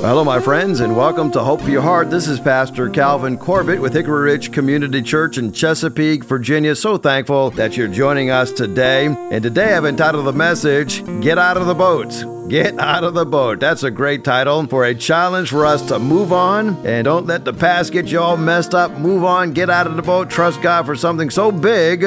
Well, 0.00 0.10
hello, 0.10 0.24
my 0.24 0.40
friends, 0.40 0.80
and 0.80 0.96
welcome 0.96 1.30
to 1.30 1.40
Hope 1.40 1.62
for 1.62 1.70
Your 1.70 1.80
Heart. 1.80 2.10
This 2.10 2.26
is 2.26 2.40
Pastor 2.40 2.90
Calvin 2.90 3.38
Corbett 3.38 3.80
with 3.80 3.94
Hickory 3.94 4.24
Ridge 4.24 4.52
Community 4.52 5.00
Church 5.00 5.38
in 5.38 5.52
Chesapeake, 5.52 6.24
Virginia. 6.24 6.74
So 6.74 6.98
thankful 6.98 7.50
that 7.52 7.76
you're 7.76 7.88
joining 7.88 8.28
us 8.28 8.50
today. 8.50 9.06
And 9.06 9.42
today 9.42 9.72
I've 9.74 9.86
entitled 9.86 10.26
the 10.26 10.32
message, 10.32 11.04
Get 11.22 11.38
Out 11.38 11.56
of 11.56 11.66
the 11.66 11.74
Boat. 11.74 12.48
Get 12.50 12.78
Out 12.78 13.04
of 13.04 13.14
the 13.14 13.24
Boat. 13.24 13.60
That's 13.60 13.84
a 13.84 13.90
great 13.90 14.24
title 14.24 14.66
for 14.66 14.84
a 14.84 14.96
challenge 14.96 15.50
for 15.50 15.64
us 15.64 15.80
to 15.88 16.00
move 16.00 16.32
on 16.32 16.84
and 16.84 17.04
don't 17.04 17.26
let 17.26 17.44
the 17.44 17.54
past 17.54 17.92
get 17.92 18.08
you 18.08 18.20
all 18.20 18.36
messed 18.36 18.74
up. 18.74 18.90
Move 18.98 19.24
on, 19.24 19.52
get 19.52 19.70
out 19.70 19.86
of 19.86 19.94
the 19.94 20.02
boat, 20.02 20.28
trust 20.28 20.60
God 20.60 20.86
for 20.86 20.96
something 20.96 21.30
so 21.30 21.52
big 21.52 22.00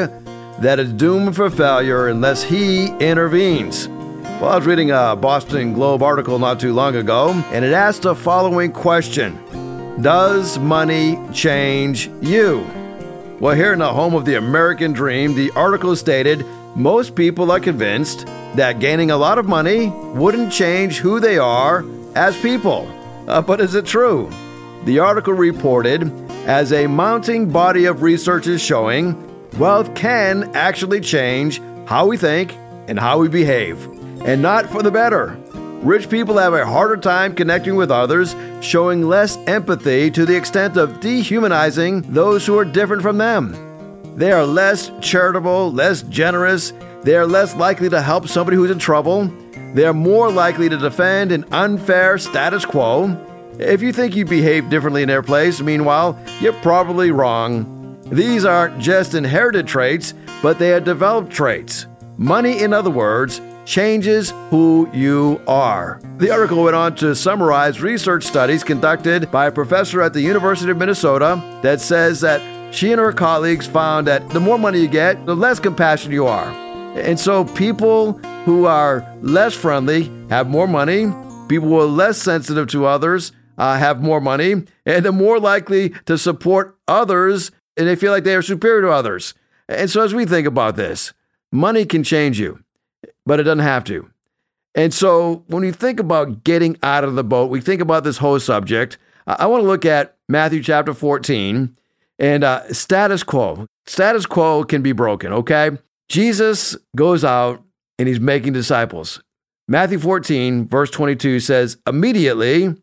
that 0.59 0.77
is 0.77 0.91
doomed 0.91 1.37
for 1.37 1.49
failure 1.49 2.09
unless 2.09 2.43
He 2.43 2.87
intervenes. 2.97 3.87
Well, 4.39 4.51
I 4.51 4.55
was 4.55 4.67
reading 4.67 4.91
a 4.91 5.15
Boston 5.15 5.73
Globe 5.73 6.03
article 6.03 6.37
not 6.37 6.59
too 6.59 6.71
long 6.71 6.95
ago, 6.95 7.31
and 7.51 7.65
it 7.65 7.73
asked 7.73 8.03
the 8.03 8.13
following 8.13 8.71
question 8.71 9.35
Does 9.99 10.59
money 10.59 11.19
change 11.33 12.07
you? 12.21 12.63
Well, 13.39 13.55
here 13.55 13.73
in 13.73 13.79
the 13.79 13.91
home 13.91 14.13
of 14.13 14.25
the 14.25 14.35
American 14.35 14.93
dream, 14.93 15.33
the 15.33 15.49
article 15.55 15.95
stated 15.95 16.45
most 16.75 17.15
people 17.15 17.49
are 17.49 17.59
convinced 17.59 18.27
that 18.53 18.79
gaining 18.79 19.09
a 19.09 19.17
lot 19.17 19.39
of 19.39 19.47
money 19.47 19.89
wouldn't 19.89 20.53
change 20.53 20.99
who 20.99 21.19
they 21.19 21.39
are 21.39 21.83
as 22.13 22.39
people. 22.39 22.87
Uh, 23.27 23.41
but 23.41 23.59
is 23.59 23.73
it 23.73 23.87
true? 23.87 24.29
The 24.85 24.99
article 24.99 25.33
reported 25.33 26.11
as 26.45 26.71
a 26.71 26.85
mounting 26.85 27.51
body 27.51 27.85
of 27.85 28.03
research 28.03 28.45
is 28.45 28.61
showing, 28.61 29.17
wealth 29.57 29.95
can 29.95 30.55
actually 30.55 31.01
change 31.01 31.59
how 31.87 32.05
we 32.05 32.17
think 32.17 32.55
and 32.87 32.99
how 32.99 33.17
we 33.17 33.29
behave 33.29 33.96
and 34.25 34.41
not 34.41 34.69
for 34.69 34.83
the 34.83 34.91
better. 34.91 35.37
Rich 35.81 36.09
people 36.09 36.37
have 36.37 36.53
a 36.53 36.65
harder 36.65 36.97
time 36.97 37.35
connecting 37.35 37.75
with 37.75 37.91
others, 37.91 38.35
showing 38.61 39.03
less 39.03 39.37
empathy 39.47 40.09
to 40.11 40.25
the 40.25 40.35
extent 40.35 40.75
of 40.75 40.99
dehumanizing 40.99 42.01
those 42.01 42.45
who 42.45 42.57
are 42.57 42.65
different 42.65 43.03
from 43.03 43.17
them. 43.17 43.55
They 44.17 44.31
are 44.31 44.45
less 44.45 44.91
charitable, 45.01 45.71
less 45.71 46.01
generous, 46.01 46.73
they 47.03 47.15
are 47.15 47.27
less 47.27 47.55
likely 47.55 47.89
to 47.89 48.01
help 48.01 48.27
somebody 48.27 48.57
who's 48.57 48.71
in 48.71 48.79
trouble, 48.79 49.31
they 49.75 49.85
are 49.85 49.93
more 49.93 50.31
likely 50.31 50.69
to 50.69 50.77
defend 50.77 51.31
an 51.31 51.45
unfair 51.51 52.17
status 52.17 52.65
quo. 52.65 53.15
If 53.59 53.81
you 53.81 53.93
think 53.93 54.15
you 54.15 54.25
behave 54.25 54.69
differently 54.69 55.03
in 55.03 55.07
their 55.07 55.21
place, 55.21 55.61
meanwhile, 55.61 56.19
you're 56.41 56.53
probably 56.53 57.11
wrong. 57.11 57.99
These 58.11 58.45
aren't 58.45 58.79
just 58.79 59.13
inherited 59.13 59.67
traits, 59.67 60.13
but 60.41 60.57
they 60.57 60.73
are 60.73 60.79
developed 60.79 61.31
traits. 61.31 61.85
Money, 62.17 62.63
in 62.63 62.73
other 62.73 62.89
words, 62.89 63.39
changes 63.67 64.33
who 64.49 64.89
you 64.93 65.41
are. 65.45 65.99
The 66.17 66.31
article 66.31 66.63
went 66.63 66.75
on 66.77 66.95
to 66.95 67.13
summarize 67.13 67.81
research 67.81 68.23
studies 68.23 68.63
conducted 68.63 69.29
by 69.29 69.47
a 69.47 69.51
professor 69.51 70.01
at 70.01 70.13
the 70.13 70.21
University 70.21 70.71
of 70.71 70.77
Minnesota 70.77 71.43
that 71.63 71.81
says 71.81 72.21
that 72.21 72.41
she 72.73 72.91
and 72.91 72.99
her 72.99 73.11
colleagues 73.11 73.67
found 73.67 74.07
that 74.07 74.27
the 74.29 74.39
more 74.39 74.57
money 74.57 74.79
you 74.79 74.87
get, 74.87 75.25
the 75.25 75.35
less 75.35 75.59
compassionate 75.59 76.13
you 76.13 76.25
are. 76.25 76.49
And 76.97 77.19
so 77.19 77.43
people 77.43 78.13
who 78.45 78.65
are 78.65 79.05
less 79.21 79.53
friendly 79.53 80.11
have 80.29 80.47
more 80.47 80.67
money, 80.67 81.11
people 81.49 81.67
who 81.67 81.79
are 81.79 81.85
less 81.85 82.17
sensitive 82.17 82.67
to 82.69 82.85
others 82.85 83.33
uh, 83.57 83.77
have 83.77 84.01
more 84.01 84.21
money, 84.21 84.63
and 84.85 85.03
they're 85.03 85.11
more 85.11 85.39
likely 85.39 85.89
to 86.05 86.17
support 86.17 86.77
others 86.87 87.51
and 87.75 87.87
they 87.87 87.95
feel 87.95 88.11
like 88.11 88.23
they 88.23 88.35
are 88.35 88.41
superior 88.41 88.81
to 88.81 88.89
others. 88.89 89.33
And 89.67 89.89
so 89.89 90.01
as 90.01 90.13
we 90.15 90.25
think 90.25 90.47
about 90.47 90.77
this, 90.77 91.13
money 91.51 91.85
can 91.85 92.03
change 92.03 92.39
you 92.39 92.63
but 93.25 93.39
it 93.39 93.43
doesn't 93.43 93.59
have 93.59 93.83
to. 93.85 94.09
And 94.75 94.93
so 94.93 95.43
when 95.47 95.63
we 95.63 95.71
think 95.71 95.99
about 95.99 96.43
getting 96.43 96.77
out 96.83 97.03
of 97.03 97.15
the 97.15 97.23
boat, 97.23 97.49
we 97.49 97.61
think 97.61 97.81
about 97.81 98.03
this 98.03 98.17
whole 98.17 98.39
subject. 98.39 98.97
I 99.25 99.47
want 99.47 99.63
to 99.63 99.67
look 99.67 99.85
at 99.85 100.15
Matthew 100.29 100.61
chapter 100.61 100.93
14 100.93 101.75
and 102.19 102.43
uh, 102.43 102.71
status 102.73 103.23
quo. 103.23 103.65
Status 103.85 104.25
quo 104.25 104.63
can 104.63 104.81
be 104.81 104.91
broken, 104.91 105.33
okay? 105.33 105.71
Jesus 106.09 106.77
goes 106.95 107.23
out 107.23 107.63
and 107.99 108.07
he's 108.07 108.19
making 108.19 108.53
disciples. 108.53 109.21
Matthew 109.67 109.99
14, 109.99 110.67
verse 110.67 110.89
22 110.91 111.39
says, 111.41 111.77
immediately, 111.85 112.73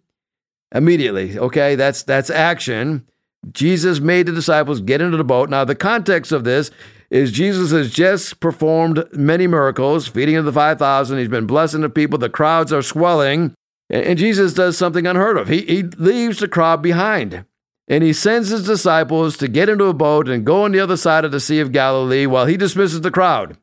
immediately, 0.74 1.38
okay, 1.38 1.76
that's 1.76 2.02
that's 2.02 2.28
action. 2.28 3.06
Jesus 3.52 4.00
made 4.00 4.26
the 4.26 4.32
disciples 4.32 4.80
get 4.80 5.00
into 5.00 5.16
the 5.16 5.24
boat. 5.24 5.48
Now, 5.48 5.64
the 5.64 5.74
context 5.74 6.32
of 6.32 6.44
this 6.44 6.70
is 7.14 7.30
Jesus 7.30 7.70
has 7.70 7.92
just 7.92 8.40
performed 8.40 9.04
many 9.12 9.46
miracles, 9.46 10.08
feeding 10.08 10.34
of 10.34 10.44
the 10.44 10.52
5,000. 10.52 11.16
He's 11.16 11.28
been 11.28 11.46
blessing 11.46 11.82
the 11.82 11.88
people. 11.88 12.18
The 12.18 12.28
crowds 12.28 12.72
are 12.72 12.82
swelling. 12.82 13.54
And 13.88 14.18
Jesus 14.18 14.52
does 14.52 14.76
something 14.76 15.06
unheard 15.06 15.38
of. 15.38 15.46
He, 15.46 15.60
he 15.60 15.82
leaves 15.84 16.40
the 16.40 16.48
crowd 16.48 16.82
behind. 16.82 17.44
And 17.86 18.02
he 18.02 18.12
sends 18.12 18.48
his 18.48 18.66
disciples 18.66 19.36
to 19.36 19.46
get 19.46 19.68
into 19.68 19.84
a 19.84 19.94
boat 19.94 20.28
and 20.28 20.44
go 20.44 20.64
on 20.64 20.72
the 20.72 20.80
other 20.80 20.96
side 20.96 21.24
of 21.24 21.30
the 21.30 21.38
Sea 21.38 21.60
of 21.60 21.70
Galilee 21.70 22.26
while 22.26 22.46
he 22.46 22.56
dismisses 22.56 23.02
the 23.02 23.12
crowd. 23.12 23.58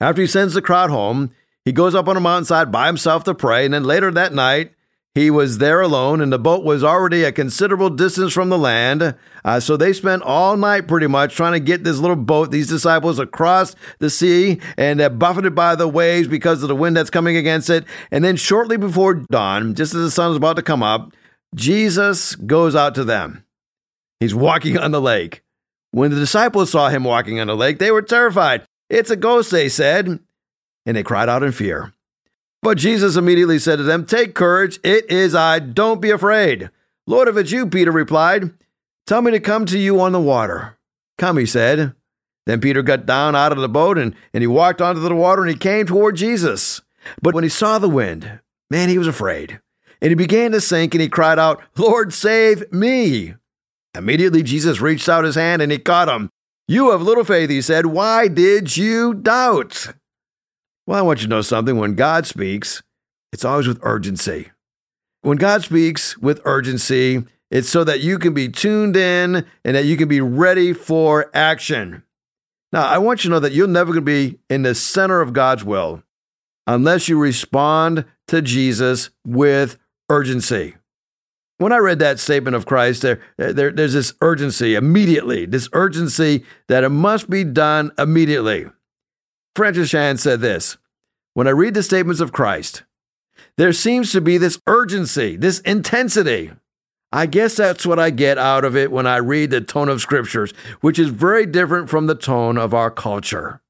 After 0.00 0.22
he 0.22 0.26
sends 0.26 0.54
the 0.54 0.62
crowd 0.62 0.90
home, 0.90 1.30
he 1.64 1.70
goes 1.70 1.94
up 1.94 2.08
on 2.08 2.16
a 2.16 2.20
mountainside 2.20 2.72
by 2.72 2.88
himself 2.88 3.22
to 3.24 3.36
pray. 3.36 3.66
And 3.66 3.72
then 3.72 3.84
later 3.84 4.10
that 4.10 4.34
night, 4.34 4.72
he 5.18 5.30
was 5.30 5.58
there 5.58 5.80
alone, 5.80 6.20
and 6.20 6.32
the 6.32 6.38
boat 6.38 6.64
was 6.64 6.84
already 6.84 7.24
a 7.24 7.32
considerable 7.32 7.90
distance 7.90 8.32
from 8.32 8.48
the 8.48 8.58
land. 8.58 9.16
Uh, 9.44 9.58
so 9.58 9.76
they 9.76 9.92
spent 9.92 10.22
all 10.22 10.56
night 10.56 10.86
pretty 10.86 11.08
much 11.08 11.34
trying 11.34 11.52
to 11.52 11.60
get 11.60 11.82
this 11.82 11.98
little 11.98 12.16
boat, 12.16 12.50
these 12.50 12.68
disciples, 12.68 13.18
across 13.18 13.74
the 13.98 14.10
sea, 14.10 14.60
and 14.76 15.00
they're 15.00 15.10
buffeted 15.10 15.54
by 15.54 15.74
the 15.74 15.88
waves 15.88 16.28
because 16.28 16.62
of 16.62 16.68
the 16.68 16.76
wind 16.76 16.96
that's 16.96 17.10
coming 17.10 17.36
against 17.36 17.68
it. 17.68 17.84
And 18.10 18.24
then 18.24 18.36
shortly 18.36 18.76
before 18.76 19.14
dawn, 19.14 19.74
just 19.74 19.92
as 19.94 20.02
the 20.02 20.10
sun 20.10 20.30
is 20.30 20.36
about 20.36 20.56
to 20.56 20.62
come 20.62 20.82
up, 20.82 21.12
Jesus 21.54 22.34
goes 22.36 22.76
out 22.76 22.94
to 22.94 23.04
them. 23.04 23.44
He's 24.20 24.34
walking 24.34 24.78
on 24.78 24.92
the 24.92 25.00
lake. 25.00 25.42
When 25.90 26.10
the 26.10 26.20
disciples 26.20 26.70
saw 26.70 26.90
him 26.90 27.02
walking 27.04 27.40
on 27.40 27.46
the 27.46 27.56
lake, 27.56 27.78
they 27.78 27.90
were 27.90 28.02
terrified. 28.02 28.62
It's 28.90 29.10
a 29.10 29.16
ghost, 29.16 29.50
they 29.50 29.68
said, 29.68 30.20
and 30.86 30.96
they 30.96 31.02
cried 31.02 31.28
out 31.28 31.42
in 31.42 31.52
fear. 31.52 31.92
But 32.62 32.78
Jesus 32.78 33.16
immediately 33.16 33.58
said 33.58 33.76
to 33.76 33.82
them, 33.82 34.04
Take 34.04 34.34
courage, 34.34 34.78
it 34.82 35.10
is 35.10 35.34
I, 35.34 35.58
don't 35.58 36.00
be 36.00 36.10
afraid. 36.10 36.70
Lord, 37.06 37.28
if 37.28 37.36
it's 37.36 37.52
you, 37.52 37.66
Peter 37.66 37.92
replied, 37.92 38.50
Tell 39.06 39.22
me 39.22 39.30
to 39.30 39.40
come 39.40 39.64
to 39.66 39.78
you 39.78 40.00
on 40.00 40.12
the 40.12 40.20
water. 40.20 40.76
Come, 41.16 41.38
he 41.38 41.46
said. 41.46 41.94
Then 42.46 42.60
Peter 42.60 42.82
got 42.82 43.06
down 43.06 43.36
out 43.36 43.52
of 43.52 43.58
the 43.58 43.68
boat 43.68 43.98
and, 43.98 44.14
and 44.32 44.42
he 44.42 44.46
walked 44.46 44.80
onto 44.80 45.00
the 45.00 45.14
water 45.14 45.42
and 45.42 45.50
he 45.50 45.56
came 45.56 45.86
toward 45.86 46.16
Jesus. 46.16 46.80
But 47.22 47.34
when 47.34 47.44
he 47.44 47.50
saw 47.50 47.78
the 47.78 47.88
wind, 47.88 48.40
man, 48.70 48.88
he 48.88 48.98
was 48.98 49.06
afraid. 49.06 49.60
And 50.00 50.10
he 50.10 50.14
began 50.14 50.52
to 50.52 50.60
sink 50.60 50.94
and 50.94 51.02
he 51.02 51.08
cried 51.08 51.38
out, 51.38 51.62
Lord, 51.76 52.12
save 52.12 52.72
me. 52.72 53.34
Immediately 53.94 54.42
Jesus 54.44 54.80
reached 54.80 55.08
out 55.08 55.24
his 55.24 55.34
hand 55.34 55.60
and 55.60 55.72
he 55.72 55.78
caught 55.78 56.08
him. 56.08 56.30
You 56.66 56.90
have 56.90 57.02
little 57.02 57.24
faith, 57.24 57.50
he 57.50 57.62
said. 57.62 57.86
Why 57.86 58.28
did 58.28 58.76
you 58.76 59.14
doubt? 59.14 59.94
Well, 60.88 60.98
I 60.98 61.02
want 61.02 61.20
you 61.20 61.26
to 61.26 61.28
know 61.30 61.42
something. 61.42 61.76
When 61.76 61.96
God 61.96 62.26
speaks, 62.26 62.82
it's 63.30 63.44
always 63.44 63.68
with 63.68 63.78
urgency. 63.82 64.52
When 65.20 65.36
God 65.36 65.62
speaks 65.62 66.16
with 66.16 66.40
urgency, 66.46 67.24
it's 67.50 67.68
so 67.68 67.84
that 67.84 68.00
you 68.00 68.18
can 68.18 68.32
be 68.32 68.48
tuned 68.48 68.96
in 68.96 69.44
and 69.66 69.76
that 69.76 69.84
you 69.84 69.98
can 69.98 70.08
be 70.08 70.22
ready 70.22 70.72
for 70.72 71.30
action. 71.34 72.04
Now, 72.72 72.86
I 72.86 72.96
want 72.96 73.22
you 73.22 73.28
to 73.28 73.34
know 73.34 73.40
that 73.40 73.52
you're 73.52 73.66
never 73.66 73.92
going 73.92 74.06
to 74.06 74.30
be 74.30 74.38
in 74.48 74.62
the 74.62 74.74
center 74.74 75.20
of 75.20 75.34
God's 75.34 75.62
will 75.62 76.02
unless 76.66 77.06
you 77.06 77.20
respond 77.20 78.06
to 78.28 78.40
Jesus 78.40 79.10
with 79.26 79.76
urgency. 80.08 80.76
When 81.58 81.70
I 81.70 81.78
read 81.78 81.98
that 81.98 82.18
statement 82.18 82.56
of 82.56 82.64
Christ, 82.64 83.02
there, 83.02 83.20
there, 83.36 83.70
there's 83.72 83.92
this 83.92 84.14
urgency 84.22 84.74
immediately, 84.74 85.44
this 85.44 85.68
urgency 85.74 86.46
that 86.68 86.82
it 86.82 86.88
must 86.88 87.28
be 87.28 87.44
done 87.44 87.90
immediately. 87.98 88.68
Francis 89.58 89.90
Chan 89.90 90.18
said 90.18 90.40
this 90.40 90.76
When 91.34 91.48
I 91.48 91.50
read 91.50 91.74
the 91.74 91.82
statements 91.82 92.20
of 92.20 92.30
Christ, 92.30 92.84
there 93.56 93.72
seems 93.72 94.12
to 94.12 94.20
be 94.20 94.38
this 94.38 94.60
urgency, 94.68 95.34
this 95.34 95.58
intensity. 95.60 96.52
I 97.10 97.26
guess 97.26 97.56
that's 97.56 97.84
what 97.84 97.98
I 97.98 98.10
get 98.10 98.38
out 98.38 98.64
of 98.64 98.76
it 98.76 98.92
when 98.92 99.04
I 99.04 99.16
read 99.16 99.50
the 99.50 99.60
tone 99.60 99.88
of 99.88 100.00
scriptures, 100.00 100.52
which 100.80 100.96
is 100.96 101.08
very 101.08 101.44
different 101.44 101.90
from 101.90 102.06
the 102.06 102.14
tone 102.14 102.56
of 102.56 102.72
our 102.72 102.88
culture. 102.88 103.60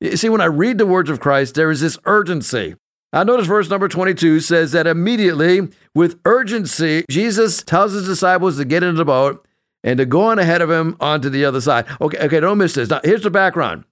You 0.00 0.16
see, 0.16 0.28
when 0.28 0.40
I 0.40 0.44
read 0.44 0.78
the 0.78 0.86
words 0.86 1.10
of 1.10 1.18
Christ, 1.18 1.56
there 1.56 1.72
is 1.72 1.80
this 1.80 1.98
urgency. 2.04 2.76
I 3.12 3.24
notice 3.24 3.48
verse 3.48 3.68
number 3.68 3.88
22 3.88 4.38
says 4.38 4.70
that 4.70 4.86
immediately, 4.86 5.68
with 5.96 6.20
urgency, 6.24 7.04
Jesus 7.10 7.60
tells 7.64 7.92
his 7.92 8.06
disciples 8.06 8.56
to 8.58 8.64
get 8.64 8.84
into 8.84 8.98
the 8.98 9.04
boat 9.04 9.44
and 9.82 9.98
to 9.98 10.06
go 10.06 10.26
on 10.26 10.38
ahead 10.38 10.62
of 10.62 10.70
him 10.70 10.96
onto 11.00 11.28
the 11.28 11.44
other 11.44 11.60
side. 11.60 11.86
Okay, 12.00 12.18
okay, 12.18 12.38
don't 12.38 12.58
miss 12.58 12.74
this. 12.74 12.88
Now, 12.88 13.00
here's 13.02 13.22
the 13.22 13.30
background. 13.30 13.84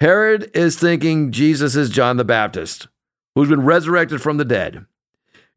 Herod 0.00 0.50
is 0.54 0.76
thinking 0.76 1.30
Jesus 1.30 1.76
is 1.76 1.90
John 1.90 2.16
the 2.16 2.24
Baptist, 2.24 2.88
who's 3.34 3.48
been 3.48 3.64
resurrected 3.64 4.20
from 4.20 4.36
the 4.36 4.44
dead. 4.44 4.86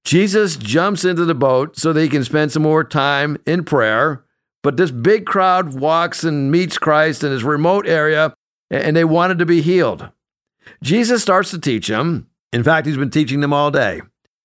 Jesus 0.04 0.56
jumps 0.56 1.04
into 1.04 1.26
the 1.26 1.36
boat 1.36 1.78
so 1.78 1.92
that 1.92 2.02
he 2.02 2.08
can 2.08 2.24
spend 2.24 2.52
some 2.52 2.64
more 2.64 2.84
time 2.84 3.38
in 3.46 3.64
prayer. 3.64 4.24
But 4.64 4.78
this 4.78 4.92
big 4.92 5.26
crowd 5.26 5.74
walks 5.74 6.24
and 6.24 6.52
meets 6.52 6.78
Christ 6.78 7.24
in 7.24 7.32
his 7.32 7.44
remote 7.44 7.88
area, 7.88 8.34
and 8.70 8.96
they 8.96 9.04
wanted 9.04 9.40
to 9.40 9.46
be 9.46 9.62
healed. 9.62 10.10
Jesus 10.84 11.22
starts 11.22 11.52
to 11.52 11.60
teach 11.60 11.88
them. 11.88 12.28
In 12.54 12.64
fact, 12.64 12.88
he's 12.88 12.98
been 12.98 13.10
teaching 13.10 13.42
them 13.42 13.54
all 13.54 13.72
day. 13.72 14.02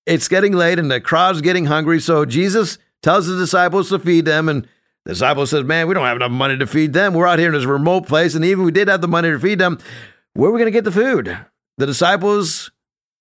it's 0.07 0.29
getting 0.29 0.53
late 0.53 0.79
and 0.79 0.91
the 0.91 1.01
crowd's 1.01 1.41
getting 1.41 1.67
hungry. 1.67 2.01
So 2.01 2.25
Jesus 2.25 2.79
tells 3.03 3.27
his 3.27 3.39
disciples 3.39 3.89
to 3.91 3.99
feed 3.99 4.25
them. 4.25 4.49
And 4.49 4.67
the 5.05 5.13
disciples 5.13 5.51
says, 5.51 5.65
man, 5.65 5.89
we 5.89 5.95
don't 5.95 6.07
have 6.07 6.17
enough 6.17 6.31
money 6.31 6.57
to 6.59 6.67
feed 6.67 6.93
them. 6.93 7.15
We're 7.15 7.27
out 7.27 7.39
here 7.39 7.49
in 7.49 7.55
this 7.55 7.65
remote 7.65 8.07
place. 8.07 8.35
And 8.35 8.45
even 8.45 8.63
if 8.63 8.67
we 8.67 8.73
did 8.73 8.89
have 8.89 9.01
the 9.01 9.09
money 9.09 9.31
to 9.31 9.39
feed 9.39 9.59
them, 9.59 9.79
where 10.35 10.49
are 10.51 10.53
we 10.53 10.59
going 10.59 10.67
to 10.67 10.71
get 10.71 10.85
the 10.85 10.93
food? 10.93 11.37
The 11.79 11.87
disciples 11.87 12.71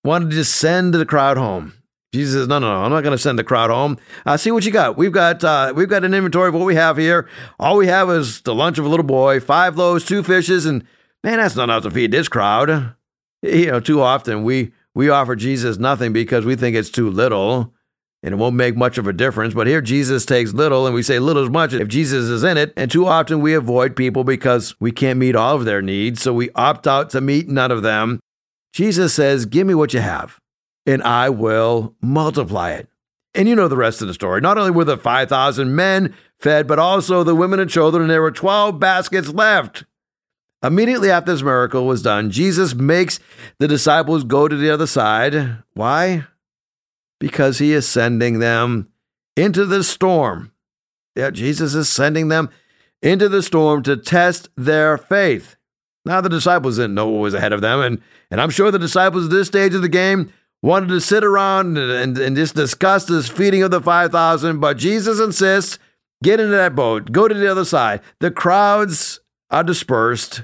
wanted 0.04 0.30
to 0.30 0.36
just 0.36 0.54
send 0.54 0.94
the 0.94 1.06
crowd 1.06 1.36
home. 1.36 1.74
Jesus 2.12 2.34
says, 2.34 2.48
"No, 2.48 2.58
no, 2.58 2.68
no! 2.68 2.84
I'm 2.84 2.90
not 2.90 3.02
going 3.02 3.16
to 3.16 3.22
send 3.22 3.38
the 3.38 3.44
crowd 3.44 3.70
home. 3.70 3.96
Uh, 4.26 4.36
see 4.36 4.50
what 4.50 4.66
you 4.66 4.70
got. 4.70 4.98
We've 4.98 5.12
got 5.12 5.42
uh, 5.42 5.72
we've 5.74 5.88
got 5.88 6.04
an 6.04 6.12
inventory 6.12 6.48
of 6.48 6.54
what 6.54 6.66
we 6.66 6.74
have 6.74 6.98
here. 6.98 7.26
All 7.58 7.78
we 7.78 7.86
have 7.86 8.10
is 8.10 8.42
the 8.42 8.54
lunch 8.54 8.76
of 8.78 8.84
a 8.84 8.88
little 8.88 9.04
boy, 9.06 9.40
five 9.40 9.78
loaves, 9.78 10.04
two 10.04 10.22
fishes, 10.22 10.66
and 10.66 10.84
man, 11.24 11.38
that's 11.38 11.56
not 11.56 11.64
enough 11.64 11.84
to 11.84 11.90
feed 11.90 12.12
this 12.12 12.28
crowd. 12.28 12.94
You 13.44 13.72
know, 13.72 13.80
too 13.80 14.00
often 14.00 14.44
we 14.44 14.70
we 14.94 15.08
offer 15.08 15.34
Jesus 15.34 15.76
nothing 15.76 16.12
because 16.12 16.44
we 16.44 16.54
think 16.54 16.76
it's 16.76 16.90
too 16.90 17.10
little 17.10 17.74
and 18.22 18.34
it 18.34 18.36
won't 18.36 18.56
make 18.56 18.76
much 18.76 18.98
of 18.98 19.06
a 19.06 19.12
difference. 19.12 19.54
But 19.54 19.66
here 19.66 19.80
Jesus 19.80 20.24
takes 20.24 20.52
little 20.52 20.86
and 20.86 20.94
we 20.94 21.02
say 21.02 21.18
little 21.18 21.42
as 21.42 21.50
much 21.50 21.72
if 21.72 21.88
Jesus 21.88 22.28
is 22.28 22.44
in 22.44 22.56
it. 22.56 22.72
And 22.76 22.90
too 22.90 23.06
often 23.06 23.40
we 23.40 23.54
avoid 23.54 23.96
people 23.96 24.24
because 24.24 24.74
we 24.80 24.92
can't 24.92 25.18
meet 25.18 25.36
all 25.36 25.56
of 25.56 25.64
their 25.64 25.82
needs. 25.82 26.22
So 26.22 26.32
we 26.32 26.50
opt 26.54 26.86
out 26.86 27.10
to 27.10 27.20
meet 27.20 27.48
none 27.48 27.70
of 27.70 27.82
them. 27.82 28.20
Jesus 28.72 29.12
says, 29.12 29.46
Give 29.46 29.66
me 29.66 29.74
what 29.74 29.92
you 29.92 30.00
have 30.00 30.38
and 30.86 31.02
I 31.02 31.28
will 31.30 31.94
multiply 32.00 32.72
it. 32.72 32.88
And 33.34 33.48
you 33.48 33.54
know 33.54 33.68
the 33.68 33.76
rest 33.76 34.02
of 34.02 34.08
the 34.08 34.14
story. 34.14 34.40
Not 34.40 34.58
only 34.58 34.70
were 34.70 34.84
the 34.84 34.98
5,000 34.98 35.74
men 35.74 36.14
fed, 36.38 36.66
but 36.66 36.78
also 36.78 37.24
the 37.24 37.34
women 37.34 37.60
and 37.60 37.70
children, 37.70 38.02
and 38.02 38.10
there 38.10 38.20
were 38.20 38.30
12 38.30 38.78
baskets 38.78 39.28
left. 39.28 39.84
Immediately 40.62 41.10
after 41.10 41.32
this 41.32 41.42
miracle 41.42 41.86
was 41.86 42.02
done, 42.02 42.30
Jesus 42.30 42.74
makes 42.74 43.20
the 43.58 43.66
disciples 43.66 44.22
go 44.22 44.48
to 44.48 44.56
the 44.56 44.70
other 44.70 44.86
side. 44.86 45.62
Why? 45.72 46.26
Because 47.22 47.58
he 47.58 47.72
is 47.72 47.86
sending 47.86 48.40
them 48.40 48.88
into 49.36 49.64
the 49.64 49.84
storm. 49.84 50.50
Yeah, 51.14 51.30
Jesus 51.30 51.72
is 51.72 51.88
sending 51.88 52.26
them 52.26 52.50
into 53.00 53.28
the 53.28 53.44
storm 53.44 53.84
to 53.84 53.96
test 53.96 54.48
their 54.56 54.98
faith. 54.98 55.54
Now, 56.04 56.20
the 56.20 56.28
disciples 56.28 56.78
didn't 56.78 56.96
know 56.96 57.06
what 57.06 57.20
was 57.20 57.34
ahead 57.34 57.52
of 57.52 57.60
them, 57.60 57.78
and, 57.78 58.02
and 58.32 58.40
I'm 58.40 58.50
sure 58.50 58.72
the 58.72 58.78
disciples 58.80 59.26
at 59.26 59.30
this 59.30 59.46
stage 59.46 59.72
of 59.72 59.82
the 59.82 59.88
game 59.88 60.32
wanted 60.64 60.88
to 60.88 61.00
sit 61.00 61.22
around 61.22 61.78
and, 61.78 61.92
and, 61.92 62.18
and 62.18 62.34
just 62.34 62.56
discuss 62.56 63.04
this 63.04 63.28
feeding 63.28 63.62
of 63.62 63.70
the 63.70 63.80
5,000, 63.80 64.58
but 64.58 64.78
Jesus 64.78 65.20
insists 65.20 65.78
get 66.24 66.40
into 66.40 66.56
that 66.56 66.74
boat, 66.74 67.12
go 67.12 67.28
to 67.28 67.34
the 67.34 67.48
other 67.48 67.64
side. 67.64 68.00
The 68.18 68.32
crowds 68.32 69.20
are 69.48 69.62
dispersed, 69.62 70.42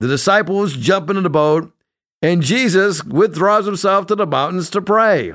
the 0.00 0.08
disciples 0.08 0.74
jump 0.74 1.10
into 1.10 1.22
the 1.22 1.30
boat, 1.30 1.72
and 2.20 2.42
Jesus 2.42 3.04
withdraws 3.04 3.66
himself 3.66 4.06
to 4.06 4.16
the 4.16 4.26
mountains 4.26 4.68
to 4.70 4.82
pray. 4.82 5.32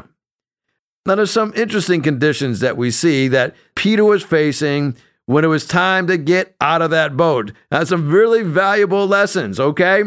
Now, 1.06 1.16
there's 1.16 1.32
some 1.32 1.54
interesting 1.56 2.02
conditions 2.02 2.62
that 2.62 2.78
we 2.78 2.90
see 2.90 3.28
that 3.28 3.56
Peter 3.76 4.06
was 4.06 4.24
facing 4.24 4.96
when 5.26 5.44
it 5.44 5.50
was 5.50 5.66
time 5.66 6.08
to 6.08 6.18
get 6.18 6.56
out 6.62 6.82
of 6.82 6.92
that 6.92 7.18
boat. 7.18 7.52
Now, 7.72 7.84
some 7.84 8.10
really 8.10 8.44
valuable 8.44 9.06
lessons, 9.06 9.60
okay? 9.60 10.04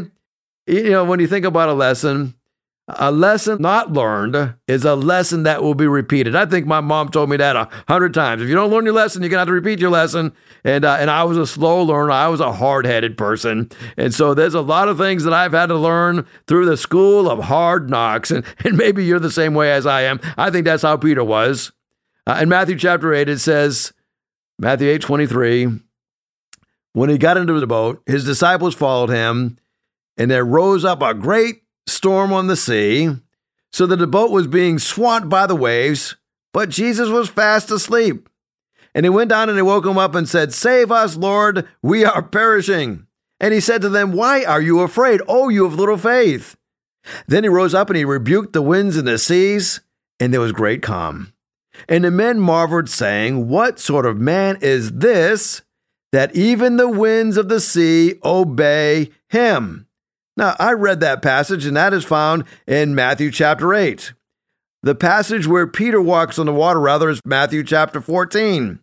You 0.67 0.91
know, 0.91 1.05
when 1.05 1.21
you 1.21 1.27
think 1.27 1.45
about 1.45 1.69
a 1.69 1.75
lesson, 1.75 2.35
a 2.89 3.11
lesson 3.11 3.61
not 3.61 3.93
learned 3.93 4.55
is 4.69 4.85
a 4.85 4.95
lesson 4.95 5.43
that 5.43 5.61
will 5.63 5.75
be 5.75 5.89
repeated. 5.89 6.37
I 6.37 6.47
think 6.47 6.67
my 6.67 6.81
mom 6.81 7.09
told 7.09 7.29
me 7.29 7.37
that 7.37 7.57
a 7.57 7.69
hundred 7.89 8.15
times. 8.15 8.41
If 8.41 8.49
you 8.49 8.55
don't 8.55 8.71
learn 8.71 8.85
your 8.85 8.95
lesson, 8.95 9.23
you're 9.23 9.29
gonna 9.29 9.41
have 9.41 9.49
to 9.49 9.53
repeat 9.53 9.81
your 9.81 9.91
lesson. 9.91 10.33
And 10.63 10.85
uh, 10.85 10.97
and 11.01 11.11
I 11.11 11.25
was 11.25 11.37
a 11.37 11.47
slow 11.47 11.83
learner. 11.83 12.13
I 12.13 12.29
was 12.29 12.41
a 12.41 12.53
hard 12.53 12.87
headed 12.87 13.19
person, 13.19 13.71
and 13.97 14.15
so 14.15 14.35
there's 14.35 14.55
a 14.55 14.61
lot 14.61 14.89
of 14.89 14.99
things 14.99 15.25
that 15.25 15.33
I've 15.33 15.53
had 15.53 15.67
to 15.67 15.75
learn 15.75 16.27
through 16.47 16.67
the 16.67 16.77
school 16.77 17.29
of 17.29 17.45
hard 17.45 17.91
knocks. 17.91 18.31
And 18.31 18.45
and 18.65 18.77
maybe 18.77 19.05
you're 19.05 19.19
the 19.19 19.31
same 19.33 19.55
way 19.55 19.73
as 19.73 19.85
I 19.85 20.03
am. 20.03 20.21
I 20.37 20.51
think 20.51 20.65
that's 20.65 20.83
how 20.85 20.97
Peter 20.97 21.25
was. 21.25 21.73
Uh, 22.25 22.39
in 22.43 22.49
Matthew 22.49 22.77
chapter 22.77 23.13
eight, 23.13 23.29
it 23.29 23.39
says, 23.39 23.93
Matthew 24.61 24.89
eight 24.89 25.03
twenty 25.03 25.27
three. 25.27 25.69
When 26.93 27.11
he 27.11 27.19
got 27.19 27.37
into 27.37 27.59
the 27.61 27.67
boat, 27.67 28.03
his 28.07 28.25
disciples 28.25 28.75
followed 28.75 29.11
him, 29.11 29.59
and 30.17 30.31
there 30.31 30.45
rose 30.45 30.85
up 30.85 31.03
a 31.03 31.13
great 31.13 31.63
storm 31.87 32.33
on 32.33 32.47
the 32.47 32.57
sea, 32.57 33.11
so 33.73 33.87
that 33.87 33.97
the 33.97 34.07
boat 34.07 34.31
was 34.31 34.47
being 34.47 34.79
swamped 34.79 35.29
by 35.29 35.47
the 35.47 35.57
waves, 35.57 36.17
but 36.53 36.69
Jesus 36.69 37.09
was 37.09 37.29
fast 37.29 37.71
asleep. 37.71 38.29
And 38.95 39.05
he 39.05 39.11
went 39.11 39.29
down 39.29 39.51
and 39.51 39.59
he 39.59 39.63
woke 39.63 39.85
him 39.85 39.99
up 39.99 40.15
and 40.15 40.27
said, 40.27 40.55
Save 40.55 40.91
us, 40.91 41.17
Lord, 41.17 41.69
we 41.83 42.05
are 42.05 42.23
perishing. 42.23 43.07
And 43.39 43.53
he 43.53 43.61
said 43.61 43.83
to 43.83 43.91
them, 43.91 44.13
Why 44.13 44.45
are 44.45 44.63
you 44.63 44.81
afraid, 44.81 45.21
O 45.29 45.51
you 45.51 45.67
of 45.67 45.75
little 45.75 45.99
faith? 45.99 46.57
Then 47.27 47.45
he 47.45 47.49
rose 47.49 47.75
up 47.75 47.91
and 47.91 47.97
he 47.97 48.05
rebuked 48.05 48.53
the 48.53 48.63
winds 48.63 48.97
and 48.97 49.07
the 49.07 49.19
seas, 49.19 49.81
and 50.19 50.33
there 50.33 50.41
was 50.41 50.53
great 50.53 50.83
calm. 50.83 51.33
And 51.89 52.05
the 52.05 52.11
men 52.11 52.41
marveled, 52.41 52.89
saying, 52.89 53.49
What 53.49 53.79
sort 53.79 54.07
of 54.07 54.17
man 54.19 54.57
is 54.63 54.93
this 54.93 55.63
that 56.13 56.35
even 56.35 56.79
the 56.79 56.89
winds 56.89 57.37
of 57.37 57.49
the 57.49 57.61
sea 57.61 58.15
obey 58.25 59.11
him? 59.29 59.86
Now, 60.37 60.55
I 60.59 60.73
read 60.73 61.01
that 61.01 61.23
passage, 61.23 61.65
and 61.65 61.77
that 61.77 61.95
is 61.95 62.05
found 62.05 62.45
in 62.67 62.95
Matthew 62.95 63.31
chapter 63.31 63.73
8. 63.73 64.13
The 64.83 64.95
passage 64.95 65.47
where 65.47 65.67
Peter 65.67 66.01
walks 66.01 66.39
on 66.39 66.47
the 66.47 66.53
water, 66.53 66.79
rather, 66.79 67.09
is 67.09 67.21
Matthew 67.25 67.65
chapter 67.65 68.01
14. 68.03 68.79